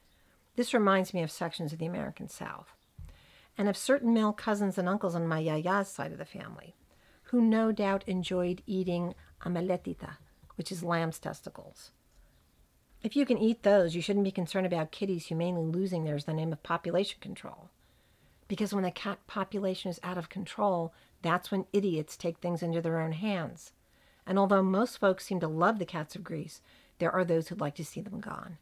This 0.56 0.74
reminds 0.74 1.14
me 1.14 1.24
of 1.24 1.32
sections 1.32 1.74
of 1.74 1.80
the 1.80 1.86
American 1.86 2.30
South, 2.30 2.76
and 3.58 3.68
of 3.68 3.78
certain 3.78 4.14
male 4.14 4.34
cousins 4.34 4.78
and 4.78 4.88
uncles 4.88 5.16
on 5.16 5.28
my 5.28 5.40
yaya's 5.40 5.88
side 5.88 6.12
of 6.12 6.18
the 6.18 6.26
family, 6.26 6.76
who 7.24 7.42
no 7.42 7.72
doubt 7.72 8.04
enjoyed 8.08 8.62
eating 8.68 9.16
ameletita, 9.44 10.18
which 10.60 10.72
is 10.72 10.84
lamb's 10.84 11.18
testicles. 11.18 11.90
If 13.02 13.16
you 13.16 13.26
can 13.26 13.40
eat 13.40 13.64
those, 13.64 13.96
you 13.96 14.02
shouldn't 14.04 14.26
be 14.26 14.32
concerned 14.32 14.68
about 14.68 14.92
kitties 14.92 15.26
humanely 15.26 15.64
losing 15.64 16.04
theirs 16.04 16.26
in 16.28 16.36
the 16.36 16.40
name 16.40 16.54
of 16.54 16.62
population 16.62 17.18
control. 17.20 17.72
Because 18.48 18.72
when 18.72 18.84
the 18.84 18.92
cat 18.92 19.26
population 19.26 19.90
is 19.90 20.00
out 20.04 20.20
of 20.20 20.30
control, 20.30 20.94
that's 21.24 21.50
when 21.50 21.66
idiots 21.74 22.16
take 22.16 22.38
things 22.38 22.62
into 22.62 22.82
their 22.82 23.00
own 23.00 23.14
hands. 23.14 23.74
And 24.28 24.38
although 24.38 24.62
most 24.62 25.00
folks 25.00 25.26
seem 25.26 25.40
to 25.40 25.48
love 25.48 25.80
the 25.80 25.86
cats 25.86 26.16
of 26.16 26.24
Greece, 26.24 26.62
there 27.00 27.12
are 27.12 27.26
those 27.26 27.48
who'd 27.48 27.62
like 27.62 27.76
to 27.76 27.86
see 27.86 28.02
them 28.02 28.20
gone 28.20 28.58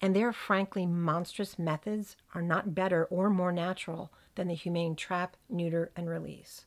and 0.00 0.14
their 0.14 0.32
frankly 0.32 0.86
monstrous 0.86 1.58
methods 1.58 2.16
are 2.34 2.42
not 2.42 2.74
better 2.74 3.04
or 3.06 3.30
more 3.30 3.52
natural 3.52 4.12
than 4.34 4.48
the 4.48 4.54
humane 4.54 4.94
trap, 4.94 5.36
neuter, 5.48 5.90
and 5.96 6.08
release. 6.08 6.66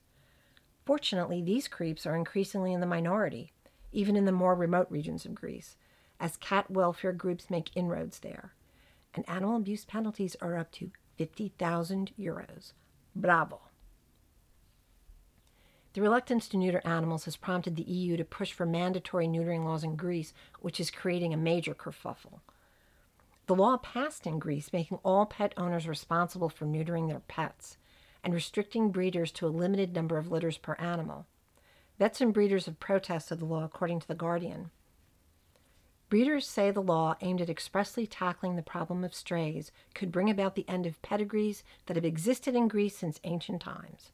Fortunately, 0.86 1.41
these 1.41 1.67
creeps 1.67 2.06
are 2.06 2.15
increasingly 2.15 2.74
in 2.74 2.80
the 2.80 2.88
minority, 2.88 3.54
even 3.91 4.15
in 4.15 4.25
the 4.25 4.32
more 4.32 4.56
remote 4.56 4.88
regions 4.89 5.25
of 5.25 5.36
Greece, 5.36 5.75
as 6.19 6.38
cat 6.38 6.69
welfare 6.69 7.13
groups 7.13 7.49
make 7.49 7.75
inroads 7.75 8.19
there. 8.19 8.54
And 9.13 9.28
animal 9.28 9.58
abuse 9.58 9.86
penalties 9.86 10.36
are 10.41 10.58
up 10.58 10.71
to 10.73 10.91
50,000 11.17 12.12
euros. 12.19 12.73
Bravo! 13.15 13.62
The 15.93 16.02
reluctance 16.02 16.47
to 16.49 16.58
neuter 16.58 16.82
animals 16.86 17.25
has 17.25 17.36
prompted 17.36 17.75
the 17.75 17.84
EU 17.84 18.15
to 18.17 18.23
push 18.23 18.54
for 18.54 18.65
mandatory 18.65 19.28
neutering 19.28 19.65
laws 19.65 19.84
in 19.84 19.95
Greece, 19.95 20.34
which 20.60 20.80
is 20.80 20.91
creating 20.91 21.34
a 21.34 21.38
major 21.38 21.73
kerfuffle. 21.73 22.41
The 23.47 23.56
law 23.56 23.78
passed 23.78 24.28
in 24.28 24.38
Greece 24.38 24.71
making 24.71 24.99
all 25.04 25.25
pet 25.25 25.54
owners 25.58 25.88
responsible 25.88 26.49
for 26.49 26.65
neutering 26.65 27.08
their 27.08 27.21
pets 27.21 27.78
and 28.23 28.34
restricting 28.34 28.91
breeders 28.91 29.32
to 29.32 29.47
a 29.47 29.49
limited 29.49 29.95
number 29.95 30.19
of 30.19 30.32
litters 30.32 30.60
per 30.60 30.75
animal. 30.75 31.25
Vets 32.00 32.22
and 32.22 32.34
breeders 32.34 32.66
have 32.66 32.80
protested 32.80 33.40
the 33.40 33.46
law, 33.46 33.66
according 33.66 34.00
to 34.00 34.08
The 34.08 34.16
Guardian. 34.16 34.72
Breeders 36.10 36.48
say 36.48 36.72
the 36.72 36.82
law 36.82 37.16
aimed 37.22 37.42
at 37.42 37.50
expressly 37.50 38.08
tackling 38.08 38.56
the 38.56 38.64
problem 38.64 39.04
of 39.04 39.14
strays 39.14 39.72
could 39.94 40.12
bring 40.12 40.30
about 40.30 40.56
the 40.56 40.68
end 40.68 40.88
of 40.88 41.02
pedigrees 41.04 41.62
that 41.86 41.98
have 41.98 42.06
existed 42.06 42.56
in 42.56 42.68
Greece 42.68 42.98
since 42.98 43.20
ancient 43.26 43.62
times. 43.62 44.12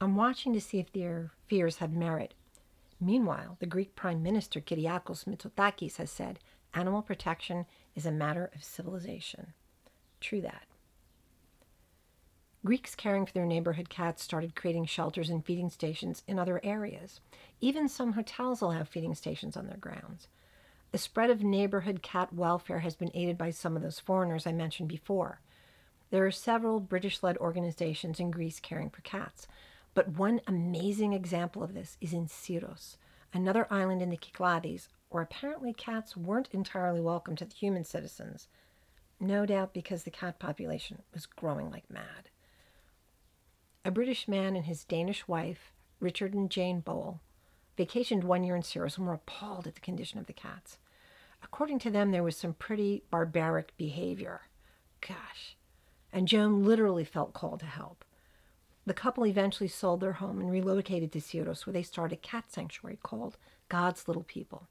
I'm 0.00 0.14
watching 0.14 0.52
to 0.52 0.60
see 0.60 0.78
if 0.78 0.92
their 0.92 1.32
fears 1.48 1.78
have 1.78 1.92
merit. 1.92 2.34
Meanwhile, 3.00 3.56
the 3.58 3.66
Greek 3.66 3.96
Prime 3.96 4.22
Minister 4.22 4.60
Kyriakos 4.60 5.24
Mitsotakis 5.24 5.96
has 5.96 6.10
said 6.10 6.38
animal 6.74 7.02
protection 7.02 7.64
is 7.94 8.06
a 8.06 8.12
matter 8.12 8.50
of 8.54 8.62
civilization. 8.62 9.54
True 10.20 10.42
that. 10.42 10.66
Greeks 12.66 12.96
caring 12.96 13.24
for 13.24 13.32
their 13.32 13.46
neighborhood 13.46 13.88
cats 13.88 14.24
started 14.24 14.56
creating 14.56 14.84
shelters 14.86 15.30
and 15.30 15.46
feeding 15.46 15.70
stations 15.70 16.24
in 16.26 16.36
other 16.36 16.60
areas. 16.64 17.20
Even 17.60 17.88
some 17.88 18.14
hotels 18.14 18.60
will 18.60 18.72
have 18.72 18.88
feeding 18.88 19.14
stations 19.14 19.56
on 19.56 19.68
their 19.68 19.76
grounds. 19.76 20.26
The 20.90 20.98
spread 20.98 21.30
of 21.30 21.44
neighborhood 21.44 22.02
cat 22.02 22.32
welfare 22.32 22.80
has 22.80 22.96
been 22.96 23.12
aided 23.14 23.38
by 23.38 23.50
some 23.50 23.76
of 23.76 23.82
those 23.82 24.00
foreigners 24.00 24.48
I 24.48 24.52
mentioned 24.52 24.88
before. 24.88 25.40
There 26.10 26.26
are 26.26 26.32
several 26.32 26.80
British 26.80 27.22
led 27.22 27.38
organizations 27.38 28.18
in 28.18 28.32
Greece 28.32 28.58
caring 28.58 28.90
for 28.90 29.00
cats, 29.02 29.46
but 29.94 30.08
one 30.18 30.40
amazing 30.48 31.12
example 31.12 31.62
of 31.62 31.72
this 31.72 31.96
is 32.00 32.12
in 32.12 32.26
Syros, 32.26 32.96
another 33.32 33.68
island 33.70 34.02
in 34.02 34.10
the 34.10 34.18
Cyclades, 34.20 34.88
where 35.10 35.22
apparently 35.22 35.72
cats 35.72 36.16
weren't 36.16 36.48
entirely 36.50 37.00
welcome 37.00 37.36
to 37.36 37.44
the 37.44 37.54
human 37.54 37.84
citizens, 37.84 38.48
no 39.20 39.46
doubt 39.46 39.72
because 39.72 40.02
the 40.02 40.10
cat 40.10 40.40
population 40.40 41.02
was 41.14 41.26
growing 41.26 41.70
like 41.70 41.88
mad. 41.88 42.28
A 43.86 43.92
British 43.92 44.26
man 44.26 44.56
and 44.56 44.66
his 44.66 44.82
Danish 44.82 45.28
wife, 45.28 45.72
Richard 46.00 46.34
and 46.34 46.50
Joan 46.50 46.80
Bowell, 46.80 47.20
vacationed 47.78 48.24
one 48.24 48.42
year 48.42 48.56
in 48.56 48.62
Syros 48.62 48.98
and 48.98 49.06
were 49.06 49.12
appalled 49.12 49.68
at 49.68 49.76
the 49.76 49.80
condition 49.80 50.18
of 50.18 50.26
the 50.26 50.32
cats. 50.32 50.78
According 51.40 51.78
to 51.78 51.90
them, 51.92 52.10
there 52.10 52.24
was 52.24 52.36
some 52.36 52.54
pretty 52.54 53.04
barbaric 53.12 53.76
behavior. 53.76 54.40
Gosh. 55.00 55.56
And 56.12 56.26
Joan 56.26 56.64
literally 56.64 57.04
felt 57.04 57.32
called 57.32 57.60
to 57.60 57.66
help. 57.66 58.04
The 58.86 58.92
couple 58.92 59.24
eventually 59.24 59.68
sold 59.68 60.00
their 60.00 60.14
home 60.14 60.40
and 60.40 60.50
relocated 60.50 61.12
to 61.12 61.20
Syros, 61.20 61.64
where 61.64 61.72
they 61.72 61.84
started 61.84 62.18
a 62.18 62.20
cat 62.20 62.46
sanctuary 62.48 62.98
called 63.04 63.36
God's 63.68 64.08
Little 64.08 64.24
People. 64.24 64.66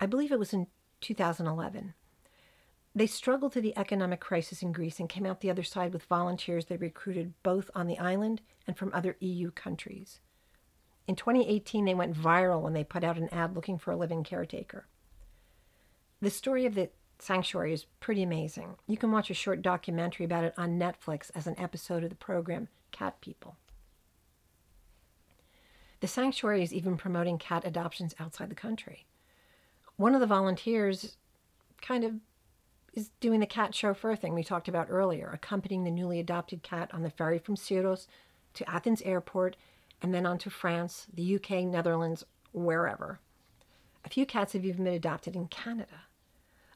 I 0.00 0.06
believe 0.06 0.32
it 0.32 0.40
was 0.40 0.52
in 0.52 0.66
2011. 1.02 1.94
They 2.94 3.06
struggled 3.06 3.52
through 3.52 3.62
the 3.62 3.78
economic 3.78 4.20
crisis 4.20 4.62
in 4.62 4.72
Greece 4.72 4.98
and 4.98 5.08
came 5.08 5.24
out 5.24 5.40
the 5.40 5.50
other 5.50 5.62
side 5.62 5.92
with 5.92 6.04
volunteers 6.04 6.66
they 6.66 6.76
recruited 6.76 7.34
both 7.42 7.70
on 7.74 7.86
the 7.86 7.98
island 7.98 8.40
and 8.66 8.76
from 8.76 8.90
other 8.92 9.16
EU 9.20 9.52
countries. 9.52 10.20
In 11.06 11.14
2018, 11.14 11.84
they 11.84 11.94
went 11.94 12.16
viral 12.16 12.62
when 12.62 12.72
they 12.72 12.84
put 12.84 13.04
out 13.04 13.16
an 13.16 13.28
ad 13.30 13.54
looking 13.54 13.78
for 13.78 13.92
a 13.92 13.96
living 13.96 14.24
caretaker. 14.24 14.86
The 16.20 16.30
story 16.30 16.66
of 16.66 16.74
the 16.74 16.90
sanctuary 17.18 17.72
is 17.72 17.86
pretty 18.00 18.22
amazing. 18.22 18.76
You 18.86 18.96
can 18.96 19.12
watch 19.12 19.30
a 19.30 19.34
short 19.34 19.62
documentary 19.62 20.26
about 20.26 20.44
it 20.44 20.54
on 20.56 20.78
Netflix 20.78 21.30
as 21.34 21.46
an 21.46 21.58
episode 21.58 22.02
of 22.02 22.10
the 22.10 22.16
program 22.16 22.68
Cat 22.90 23.20
People. 23.20 23.56
The 26.00 26.08
sanctuary 26.08 26.62
is 26.62 26.72
even 26.72 26.96
promoting 26.96 27.38
cat 27.38 27.64
adoptions 27.64 28.14
outside 28.18 28.50
the 28.50 28.54
country. 28.54 29.06
One 29.96 30.14
of 30.14 30.20
the 30.20 30.26
volunteers 30.26 31.16
kind 31.82 32.04
of 32.04 32.14
is 32.92 33.10
doing 33.20 33.40
the 33.40 33.46
cat 33.46 33.74
chauffeur 33.74 34.16
thing 34.16 34.34
we 34.34 34.42
talked 34.42 34.68
about 34.68 34.88
earlier, 34.90 35.30
accompanying 35.32 35.84
the 35.84 35.90
newly 35.90 36.18
adopted 36.18 36.62
cat 36.62 36.90
on 36.92 37.02
the 37.02 37.10
ferry 37.10 37.38
from 37.38 37.56
Syros 37.56 38.06
to 38.54 38.68
Athens 38.68 39.02
airport 39.02 39.56
and 40.02 40.14
then 40.14 40.26
on 40.26 40.38
to 40.38 40.50
France, 40.50 41.06
the 41.12 41.36
UK, 41.36 41.64
Netherlands, 41.64 42.24
wherever. 42.52 43.20
A 44.04 44.08
few 44.08 44.26
cats 44.26 44.54
have 44.54 44.64
even 44.64 44.84
been 44.84 44.94
adopted 44.94 45.36
in 45.36 45.46
Canada. 45.48 46.04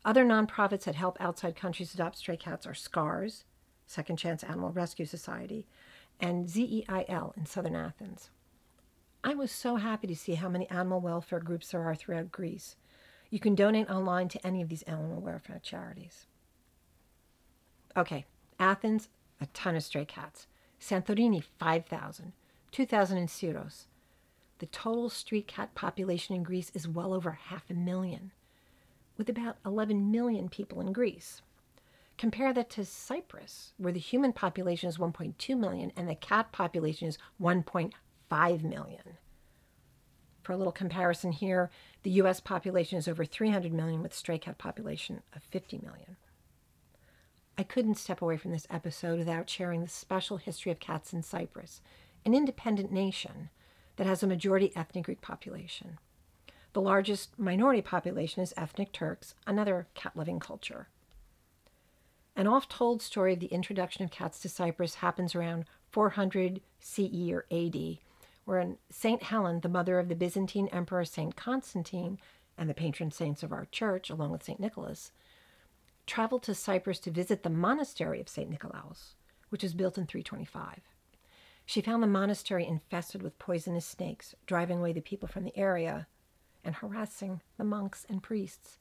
Other 0.04 0.24
nonprofits 0.24 0.84
that 0.84 0.94
help 0.94 1.16
outside 1.20 1.56
countries 1.56 1.94
adopt 1.94 2.18
stray 2.18 2.36
cats 2.36 2.66
are 2.66 2.74
SCARS, 2.74 3.44
Second 3.86 4.18
Chance 4.18 4.44
Animal 4.44 4.70
Rescue 4.70 5.06
Society, 5.06 5.66
and 6.20 6.48
ZEIL 6.48 7.34
in 7.36 7.46
southern 7.46 7.74
Athens. 7.74 8.30
I 9.22 9.34
was 9.34 9.50
so 9.50 9.76
happy 9.76 10.06
to 10.06 10.16
see 10.16 10.34
how 10.34 10.50
many 10.50 10.68
animal 10.68 11.00
welfare 11.00 11.40
groups 11.40 11.70
there 11.70 11.82
are 11.82 11.94
throughout 11.94 12.30
Greece. 12.30 12.76
You 13.34 13.40
can 13.40 13.56
donate 13.56 13.90
online 13.90 14.28
to 14.28 14.46
any 14.46 14.62
of 14.62 14.68
these 14.68 14.82
animal 14.82 15.20
welfare 15.20 15.58
charities. 15.60 16.28
Okay, 17.96 18.26
Athens, 18.60 19.08
a 19.40 19.46
ton 19.46 19.74
of 19.74 19.82
stray 19.82 20.04
cats. 20.04 20.46
Santorini, 20.80 21.42
5,000. 21.58 22.32
2,000 22.70 23.18
in 23.18 23.26
Syros. 23.26 23.86
The 24.60 24.66
total 24.66 25.10
street 25.10 25.48
cat 25.48 25.74
population 25.74 26.36
in 26.36 26.44
Greece 26.44 26.70
is 26.74 26.86
well 26.86 27.12
over 27.12 27.32
half 27.32 27.68
a 27.68 27.74
million, 27.74 28.30
with 29.16 29.28
about 29.28 29.56
11 29.66 30.12
million 30.12 30.48
people 30.48 30.80
in 30.80 30.92
Greece. 30.92 31.42
Compare 32.16 32.52
that 32.52 32.70
to 32.70 32.84
Cyprus, 32.84 33.72
where 33.78 33.92
the 33.92 33.98
human 33.98 34.32
population 34.32 34.88
is 34.88 34.98
1.2 34.98 35.58
million 35.58 35.90
and 35.96 36.08
the 36.08 36.14
cat 36.14 36.52
population 36.52 37.08
is 37.08 37.18
1.5 37.42 38.62
million. 38.62 39.18
For 40.44 40.52
a 40.52 40.56
little 40.58 40.72
comparison 40.72 41.32
here, 41.32 41.70
the 42.02 42.10
US 42.22 42.38
population 42.38 42.98
is 42.98 43.08
over 43.08 43.24
300 43.24 43.72
million 43.72 44.02
with 44.02 44.14
stray 44.14 44.38
cat 44.38 44.58
population 44.58 45.22
of 45.34 45.42
50 45.42 45.78
million. 45.78 46.16
I 47.56 47.62
couldn't 47.62 47.96
step 47.96 48.20
away 48.20 48.36
from 48.36 48.50
this 48.50 48.66
episode 48.68 49.18
without 49.18 49.48
sharing 49.48 49.80
the 49.80 49.88
special 49.88 50.36
history 50.36 50.70
of 50.70 50.78
cats 50.80 51.12
in 51.12 51.22
Cyprus 51.22 51.80
an 52.26 52.34
independent 52.34 52.90
nation 52.92 53.50
that 53.96 54.06
has 54.06 54.22
a 54.22 54.26
majority 54.26 54.72
ethnic 54.76 55.04
Greek 55.04 55.20
population. 55.20 55.98
The 56.72 56.80
largest 56.80 57.38
minority 57.38 57.82
population 57.82 58.42
is 58.42 58.54
ethnic 58.56 58.92
Turks, 58.92 59.34
another 59.46 59.86
cat 59.94 60.12
loving 60.14 60.40
culture. 60.40 60.88
An 62.36 62.46
oft 62.46 62.70
told 62.70 63.00
story 63.00 63.34
of 63.34 63.40
the 63.40 63.46
introduction 63.46 64.04
of 64.04 64.10
cats 64.10 64.40
to 64.40 64.48
Cyprus 64.48 64.96
happens 64.96 65.34
around 65.34 65.66
400 65.90 66.60
CE 66.80 67.30
or 67.30 67.46
AD, 67.50 67.98
wherein 68.44 68.78
St. 68.90 69.22
Helen, 69.22 69.60
the 69.60 69.68
mother 69.68 69.98
of 69.98 70.08
the 70.08 70.14
Byzantine 70.14 70.68
Emperor 70.68 71.04
St. 71.04 71.34
Constantine 71.36 72.18
and 72.56 72.68
the 72.68 72.74
patron 72.74 73.10
saints 73.10 73.42
of 73.42 73.52
our 73.52 73.66
church, 73.66 74.10
along 74.10 74.30
with 74.30 74.42
St. 74.42 74.60
Nicholas, 74.60 75.12
traveled 76.06 76.42
to 76.44 76.54
Cyprus 76.54 76.98
to 77.00 77.10
visit 77.10 77.42
the 77.42 77.50
monastery 77.50 78.20
of 78.20 78.28
St. 78.28 78.50
Nicolaus, 78.50 79.14
which 79.48 79.62
was 79.62 79.74
built 79.74 79.98
in 79.98 80.06
325. 80.06 80.80
She 81.66 81.80
found 81.80 82.02
the 82.02 82.06
monastery 82.06 82.66
infested 82.66 83.22
with 83.22 83.38
poisonous 83.38 83.86
snakes, 83.86 84.34
driving 84.46 84.78
away 84.78 84.92
the 84.92 85.00
people 85.00 85.28
from 85.28 85.44
the 85.44 85.56
area 85.56 86.06
and 86.62 86.74
harassing 86.74 87.40
the 87.56 87.64
monks 87.64 88.04
and 88.08 88.22
priests. 88.22 88.78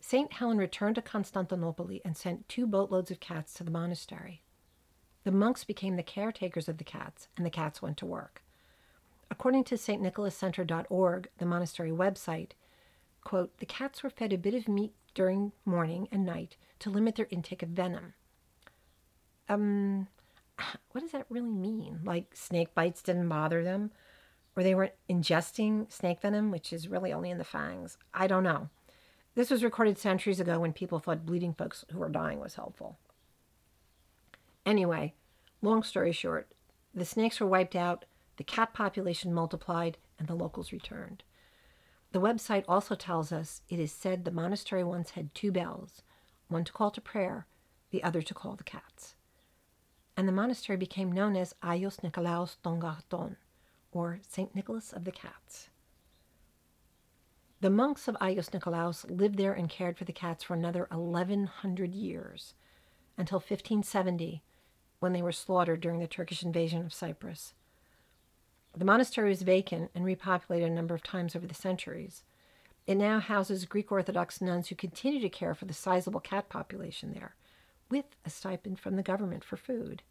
St. 0.00 0.32
Helen 0.34 0.58
returned 0.58 0.94
to 0.96 1.02
Constantinople 1.02 1.90
and 2.04 2.16
sent 2.16 2.48
two 2.48 2.66
boatloads 2.66 3.10
of 3.10 3.20
cats 3.20 3.54
to 3.54 3.64
the 3.64 3.70
monastery. 3.70 4.43
The 5.24 5.32
monks 5.32 5.64
became 5.64 5.96
the 5.96 6.02
caretakers 6.02 6.68
of 6.68 6.78
the 6.78 6.84
cats, 6.84 7.28
and 7.36 7.44
the 7.44 7.50
cats 7.50 7.80
went 7.80 7.96
to 7.98 8.06
work. 8.06 8.42
According 9.30 9.64
to 9.64 9.76
stnicholascenter.org, 9.76 11.28
the 11.38 11.46
monastery 11.46 11.90
website, 11.90 12.50
quote, 13.24 13.58
the 13.58 13.66
cats 13.66 14.02
were 14.02 14.10
fed 14.10 14.32
a 14.32 14.38
bit 14.38 14.54
of 14.54 14.68
meat 14.68 14.92
during 15.14 15.52
morning 15.64 16.08
and 16.12 16.26
night 16.26 16.56
to 16.80 16.90
limit 16.90 17.14
their 17.16 17.28
intake 17.30 17.62
of 17.62 17.70
venom. 17.70 18.14
Um, 19.48 20.08
what 20.92 21.00
does 21.00 21.12
that 21.12 21.26
really 21.30 21.50
mean? 21.50 22.00
Like 22.04 22.36
snake 22.36 22.74
bites 22.74 23.02
didn't 23.02 23.28
bother 23.28 23.64
them? 23.64 23.90
Or 24.56 24.62
they 24.62 24.74
weren't 24.74 24.92
ingesting 25.10 25.90
snake 25.90 26.20
venom, 26.20 26.50
which 26.50 26.72
is 26.72 26.86
really 26.86 27.12
only 27.12 27.30
in 27.30 27.38
the 27.38 27.44
fangs? 27.44 27.98
I 28.12 28.26
don't 28.26 28.44
know. 28.44 28.68
This 29.34 29.50
was 29.50 29.64
recorded 29.64 29.98
centuries 29.98 30.38
ago 30.38 30.60
when 30.60 30.72
people 30.72 31.00
thought 31.00 31.26
bleeding 31.26 31.54
folks 31.54 31.84
who 31.90 31.98
were 31.98 32.08
dying 32.08 32.38
was 32.38 32.54
helpful. 32.54 32.98
Anyway, 34.66 35.14
long 35.62 35.82
story 35.82 36.12
short, 36.12 36.48
the 36.94 37.04
snakes 37.04 37.40
were 37.40 37.46
wiped 37.46 37.76
out, 37.76 38.04
the 38.36 38.44
cat 38.44 38.72
population 38.72 39.32
multiplied, 39.32 39.98
and 40.18 40.28
the 40.28 40.34
locals 40.34 40.72
returned. 40.72 41.22
The 42.12 42.20
website 42.20 42.64
also 42.68 42.94
tells 42.94 43.32
us 43.32 43.62
it 43.68 43.80
is 43.80 43.92
said 43.92 44.24
the 44.24 44.30
monastery 44.30 44.84
once 44.84 45.10
had 45.10 45.34
two 45.34 45.50
bells, 45.50 46.02
one 46.48 46.64
to 46.64 46.72
call 46.72 46.90
to 46.92 47.00
prayer, 47.00 47.46
the 47.90 48.02
other 48.02 48.22
to 48.22 48.34
call 48.34 48.54
the 48.54 48.64
cats 48.64 49.16
and 50.16 50.28
the 50.28 50.32
monastery 50.32 50.76
became 50.76 51.12
known 51.12 51.36
as 51.36 51.54
Aios 51.62 52.00
Nikolaos 52.00 52.56
ton 52.62 52.80
Gaton, 52.80 53.36
or 53.92 54.20
St. 54.26 54.54
Nicholas 54.54 54.92
of 54.92 55.04
the 55.04 55.12
Cats. 55.12 55.68
The 57.60 57.70
monks 57.70 58.08
of 58.08 58.16
Aios 58.20 58.50
Nikolaos 58.50 59.04
lived 59.08 59.38
there 59.38 59.52
and 59.52 59.68
cared 59.68 59.96
for 59.96 60.04
the 60.04 60.12
cats 60.12 60.44
for 60.44 60.54
another 60.54 60.86
1100 60.90 61.94
years, 61.94 62.54
until 63.16 63.38
1570, 63.38 64.42
when 65.04 65.12
they 65.12 65.20
were 65.20 65.32
slaughtered 65.32 65.82
during 65.82 66.00
the 66.00 66.06
Turkish 66.06 66.42
invasion 66.42 66.80
of 66.80 66.94
Cyprus. 66.94 67.52
The 68.74 68.86
monastery 68.86 69.28
was 69.28 69.42
vacant 69.42 69.90
and 69.94 70.02
repopulated 70.02 70.66
a 70.66 70.70
number 70.70 70.94
of 70.94 71.02
times 71.02 71.36
over 71.36 71.46
the 71.46 71.54
centuries. 71.54 72.22
It 72.86 72.94
now 72.94 73.20
houses 73.20 73.66
Greek 73.66 73.92
Orthodox 73.92 74.40
nuns 74.40 74.68
who 74.68 74.74
continue 74.74 75.20
to 75.20 75.28
care 75.28 75.54
for 75.54 75.66
the 75.66 75.74
sizable 75.74 76.20
cat 76.20 76.48
population 76.48 77.12
there 77.12 77.36
with 77.90 78.06
a 78.24 78.30
stipend 78.30 78.80
from 78.80 78.96
the 78.96 79.02
government 79.02 79.44
for 79.44 79.58
food. 79.58 80.02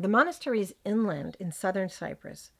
The 0.00 0.08
monastery 0.08 0.62
is 0.62 0.74
inland 0.86 1.36
in 1.38 1.52
southern 1.52 1.90
Cyprus, 1.90 2.50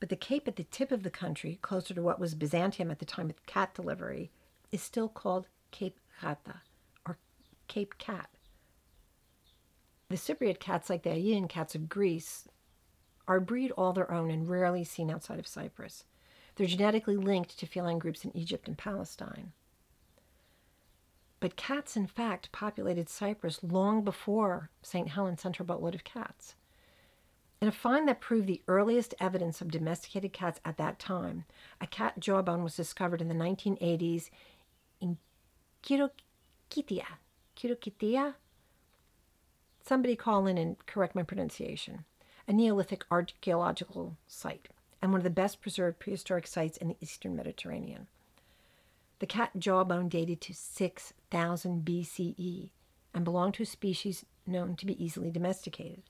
But 0.00 0.08
the 0.08 0.16
cape 0.16 0.48
at 0.48 0.56
the 0.56 0.64
tip 0.64 0.90
of 0.90 1.04
the 1.04 1.10
country, 1.10 1.60
closer 1.62 1.94
to 1.94 2.02
what 2.02 2.18
was 2.18 2.34
Byzantium 2.34 2.90
at 2.90 2.98
the 2.98 3.04
time 3.04 3.30
of 3.30 3.46
cat 3.46 3.74
delivery, 3.74 4.32
is 4.72 4.82
still 4.82 5.08
called 5.08 5.46
Cape 5.70 6.00
Gata 6.20 6.62
or 7.06 7.16
Cape 7.68 7.96
Cat. 7.96 8.28
The 10.08 10.16
Cypriot 10.16 10.60
cats, 10.60 10.88
like 10.88 11.02
the 11.02 11.12
Aegean 11.12 11.48
cats 11.48 11.74
of 11.74 11.88
Greece, 11.88 12.46
are 13.26 13.40
breed 13.40 13.72
all 13.72 13.92
their 13.92 14.10
own 14.10 14.30
and 14.30 14.48
rarely 14.48 14.84
seen 14.84 15.10
outside 15.10 15.40
of 15.40 15.48
Cyprus. 15.48 16.04
They're 16.54 16.66
genetically 16.66 17.16
linked 17.16 17.58
to 17.58 17.66
feline 17.66 17.98
groups 17.98 18.24
in 18.24 18.36
Egypt 18.36 18.68
and 18.68 18.78
Palestine. 18.78 19.52
But 21.40 21.56
cats, 21.56 21.96
in 21.96 22.06
fact, 22.06 22.52
populated 22.52 23.08
Cyprus 23.08 23.62
long 23.62 24.02
before 24.04 24.70
St. 24.82 25.08
Helens 25.08 25.42
her 25.42 25.64
boatload 25.64 25.94
of 25.94 26.04
cats. 26.04 26.54
In 27.60 27.68
a 27.68 27.72
find 27.72 28.06
that 28.06 28.20
proved 28.20 28.46
the 28.46 28.62
earliest 28.68 29.14
evidence 29.18 29.60
of 29.60 29.70
domesticated 29.70 30.32
cats 30.32 30.60
at 30.64 30.76
that 30.76 30.98
time, 30.98 31.44
a 31.80 31.86
cat 31.86 32.20
jawbone 32.20 32.62
was 32.62 32.76
discovered 32.76 33.20
in 33.20 33.28
the 33.28 33.34
1980s 33.34 34.30
in 35.00 35.18
Kirokitia. 35.82 37.06
Kirokitia? 37.56 38.34
Somebody 39.86 40.16
call 40.16 40.48
in 40.48 40.58
and 40.58 40.84
correct 40.86 41.14
my 41.14 41.22
pronunciation. 41.22 42.06
A 42.48 42.52
Neolithic 42.52 43.04
archaeological 43.08 44.16
site 44.26 44.68
and 45.00 45.12
one 45.12 45.20
of 45.20 45.24
the 45.24 45.30
best 45.30 45.60
preserved 45.60 46.00
prehistoric 46.00 46.48
sites 46.48 46.76
in 46.76 46.88
the 46.88 46.96
eastern 47.00 47.36
Mediterranean. 47.36 48.08
The 49.20 49.26
cat 49.26 49.50
jawbone 49.56 50.08
dated 50.08 50.40
to 50.40 50.54
6000 50.54 51.84
BCE 51.84 52.70
and 53.14 53.24
belonged 53.24 53.54
to 53.54 53.62
a 53.62 53.66
species 53.66 54.24
known 54.44 54.74
to 54.74 54.86
be 54.86 55.02
easily 55.02 55.30
domesticated. 55.30 56.02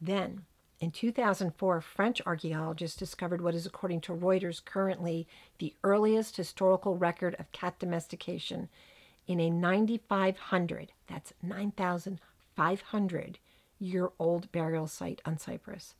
Then, 0.00 0.46
in 0.80 0.90
2004, 0.90 1.82
French 1.82 2.22
archaeologists 2.24 2.96
discovered 2.96 3.42
what 3.42 3.54
is, 3.54 3.66
according 3.66 4.00
to 4.02 4.14
Reuters, 4.14 4.64
currently 4.64 5.28
the 5.58 5.74
earliest 5.84 6.38
historical 6.38 6.96
record 6.96 7.36
of 7.38 7.52
cat 7.52 7.78
domestication 7.78 8.70
in 9.26 9.38
a 9.38 9.50
9,500, 9.50 10.92
that's 11.06 11.34
9,500 12.58 13.38
year 13.78 14.10
old 14.18 14.50
burial 14.50 14.88
site 14.88 15.22
on 15.24 15.38
Cyprus. 15.38 15.94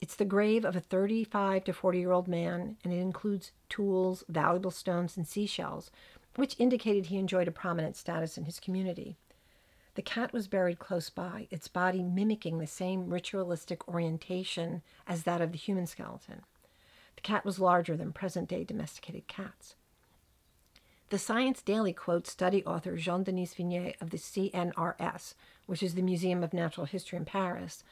It's 0.00 0.14
the 0.14 0.24
grave 0.24 0.64
of 0.64 0.76
a 0.76 0.80
35 0.80 1.64
to 1.64 1.72
40 1.72 1.98
year 1.98 2.12
old 2.12 2.28
man, 2.28 2.76
and 2.84 2.92
it 2.92 2.98
includes 2.98 3.52
tools, 3.68 4.24
valuable 4.28 4.70
stones, 4.70 5.16
and 5.16 5.26
seashells, 5.26 5.90
which 6.36 6.56
indicated 6.58 7.06
he 7.06 7.18
enjoyed 7.18 7.48
a 7.48 7.52
prominent 7.52 7.96
status 7.96 8.38
in 8.38 8.44
his 8.44 8.60
community. 8.60 9.16
The 9.96 10.02
cat 10.02 10.32
was 10.32 10.48
buried 10.48 10.78
close 10.78 11.10
by, 11.10 11.48
its 11.50 11.68
body 11.68 12.02
mimicking 12.02 12.58
the 12.58 12.66
same 12.66 13.10
ritualistic 13.10 13.86
orientation 13.88 14.82
as 15.06 15.24
that 15.24 15.40
of 15.40 15.50
the 15.52 15.58
human 15.58 15.86
skeleton. 15.86 16.42
The 17.16 17.22
cat 17.22 17.44
was 17.44 17.58
larger 17.58 17.96
than 17.96 18.12
present 18.12 18.48
day 18.48 18.64
domesticated 18.64 19.26
cats. 19.26 19.74
The 21.10 21.18
Science 21.18 21.60
Daily 21.60 21.92
quotes 21.92 22.30
study 22.30 22.64
author 22.64 22.96
Jean 22.96 23.24
Denis 23.24 23.52
Vigne 23.54 23.94
of 24.00 24.10
the 24.10 24.16
CNRS, 24.16 25.34
which 25.66 25.82
is 25.82 25.96
the 25.96 26.02
Museum 26.02 26.44
of 26.44 26.54
Natural 26.54 26.86
History 26.86 27.16
in 27.16 27.24
Paris. 27.24 27.82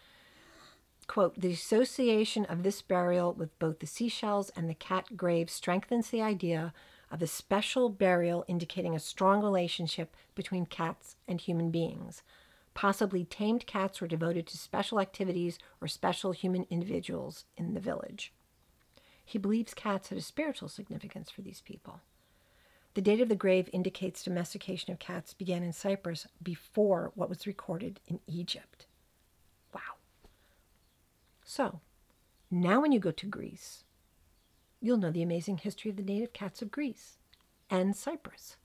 Quote, 1.08 1.34
the 1.34 1.50
association 1.50 2.44
of 2.44 2.62
this 2.62 2.80
burial 2.80 3.32
with 3.32 3.58
both 3.58 3.80
the 3.80 3.88
seashells 3.88 4.50
and 4.50 4.70
the 4.70 4.74
cat 4.74 5.16
grave 5.16 5.50
strengthens 5.50 6.10
the 6.10 6.22
idea 6.22 6.72
of 7.10 7.20
a 7.20 7.26
special 7.26 7.88
burial 7.88 8.44
indicating 8.46 8.94
a 8.94 9.00
strong 9.00 9.42
relationship 9.42 10.14
between 10.36 10.64
cats 10.64 11.16
and 11.26 11.40
human 11.40 11.72
beings. 11.72 12.22
Possibly 12.72 13.24
tamed 13.24 13.66
cats 13.66 14.00
were 14.00 14.06
devoted 14.06 14.46
to 14.46 14.56
special 14.56 15.00
activities 15.00 15.58
or 15.80 15.88
special 15.88 16.30
human 16.30 16.68
individuals 16.70 17.46
in 17.56 17.74
the 17.74 17.80
village. 17.80 18.32
He 19.24 19.38
believes 19.38 19.74
cats 19.74 20.10
had 20.10 20.18
a 20.18 20.22
spiritual 20.22 20.68
significance 20.68 21.32
for 21.32 21.42
these 21.42 21.62
people. 21.62 22.00
The 22.98 23.02
date 23.02 23.20
of 23.20 23.28
the 23.28 23.36
grave 23.36 23.70
indicates 23.72 24.24
domestication 24.24 24.92
of 24.92 24.98
cats 24.98 25.32
began 25.32 25.62
in 25.62 25.72
Cyprus 25.72 26.26
before 26.42 27.12
what 27.14 27.28
was 27.28 27.46
recorded 27.46 28.00
in 28.08 28.18
Egypt. 28.26 28.86
Wow. 29.72 29.98
So, 31.44 31.78
now 32.50 32.80
when 32.80 32.90
you 32.90 32.98
go 32.98 33.12
to 33.12 33.26
Greece, 33.26 33.84
you'll 34.80 34.96
know 34.96 35.12
the 35.12 35.22
amazing 35.22 35.58
history 35.58 35.92
of 35.92 35.96
the 35.96 36.02
native 36.02 36.32
cats 36.32 36.60
of 36.60 36.72
Greece 36.72 37.18
and 37.70 37.94
Cyprus. 37.94 38.56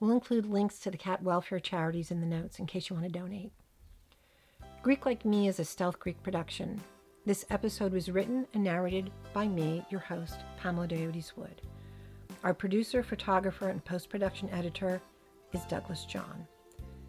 We'll 0.00 0.12
include 0.12 0.46
links 0.46 0.78
to 0.78 0.90
the 0.90 0.96
cat 0.96 1.22
welfare 1.22 1.60
charities 1.60 2.10
in 2.10 2.22
the 2.22 2.26
notes 2.26 2.58
in 2.58 2.64
case 2.64 2.88
you 2.88 2.96
want 2.96 3.04
to 3.04 3.18
donate. 3.18 3.52
Greek 4.80 5.04
Like 5.04 5.26
Me 5.26 5.46
is 5.46 5.60
a 5.60 5.64
Stealth 5.66 5.98
Greek 5.98 6.22
production. 6.22 6.80
This 7.26 7.44
episode 7.50 7.92
was 7.92 8.10
written 8.10 8.46
and 8.54 8.64
narrated 8.64 9.10
by 9.34 9.46
me, 9.46 9.84
your 9.90 10.00
host, 10.00 10.38
Pamela 10.56 10.88
Diodes 10.88 11.36
Wood. 11.36 11.60
Our 12.44 12.54
producer, 12.54 13.02
photographer, 13.02 13.68
and 13.68 13.84
post 13.84 14.10
production 14.10 14.48
editor 14.50 15.00
is 15.52 15.64
Douglas 15.64 16.04
John. 16.04 16.46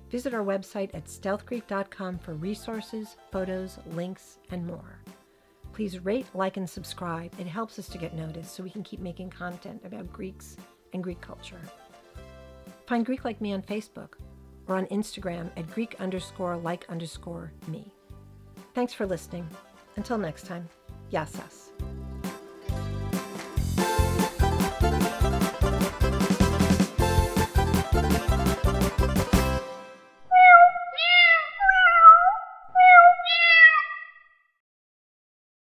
Visit 0.10 0.34
our 0.34 0.44
website 0.44 0.90
at 0.94 1.06
stealthgreek.com 1.06 2.20
for 2.20 2.34
resources, 2.34 3.16
photos, 3.32 3.78
links, 3.92 4.40
and 4.50 4.66
more. 4.66 5.02
Please 5.72 6.00
rate, 6.00 6.26
like, 6.34 6.58
and 6.58 6.68
subscribe. 6.68 7.32
It 7.40 7.46
helps 7.46 7.78
us 7.78 7.88
to 7.90 8.00
get 8.00 8.16
noticed 8.16 8.56
so 8.56 8.64
we 8.64 8.72
can 8.72 8.84
keep 8.84 9.00
making 9.00 9.30
content 9.30 9.82
about 9.86 10.12
Greeks 10.12 10.58
and 10.94 11.04
Greek 11.04 11.22
culture. 11.22 11.62
Find 12.88 13.06
Greek 13.06 13.24
Like 13.24 13.40
Me 13.40 13.54
on 13.54 13.62
Facebook 13.62 14.14
or 14.68 14.76
on 14.76 14.88
Instagram 14.88 15.52
at 15.58 15.70
Greek 15.72 15.96
underscore 16.00 16.58
like 16.58 16.86
underscore 16.90 17.52
me. 17.68 17.92
Thanks 18.74 18.94
for 18.94 19.06
listening. 19.06 19.48
Until 19.96 20.18
next 20.18 20.48
time, 20.48 20.68
Yassas. 21.12 21.70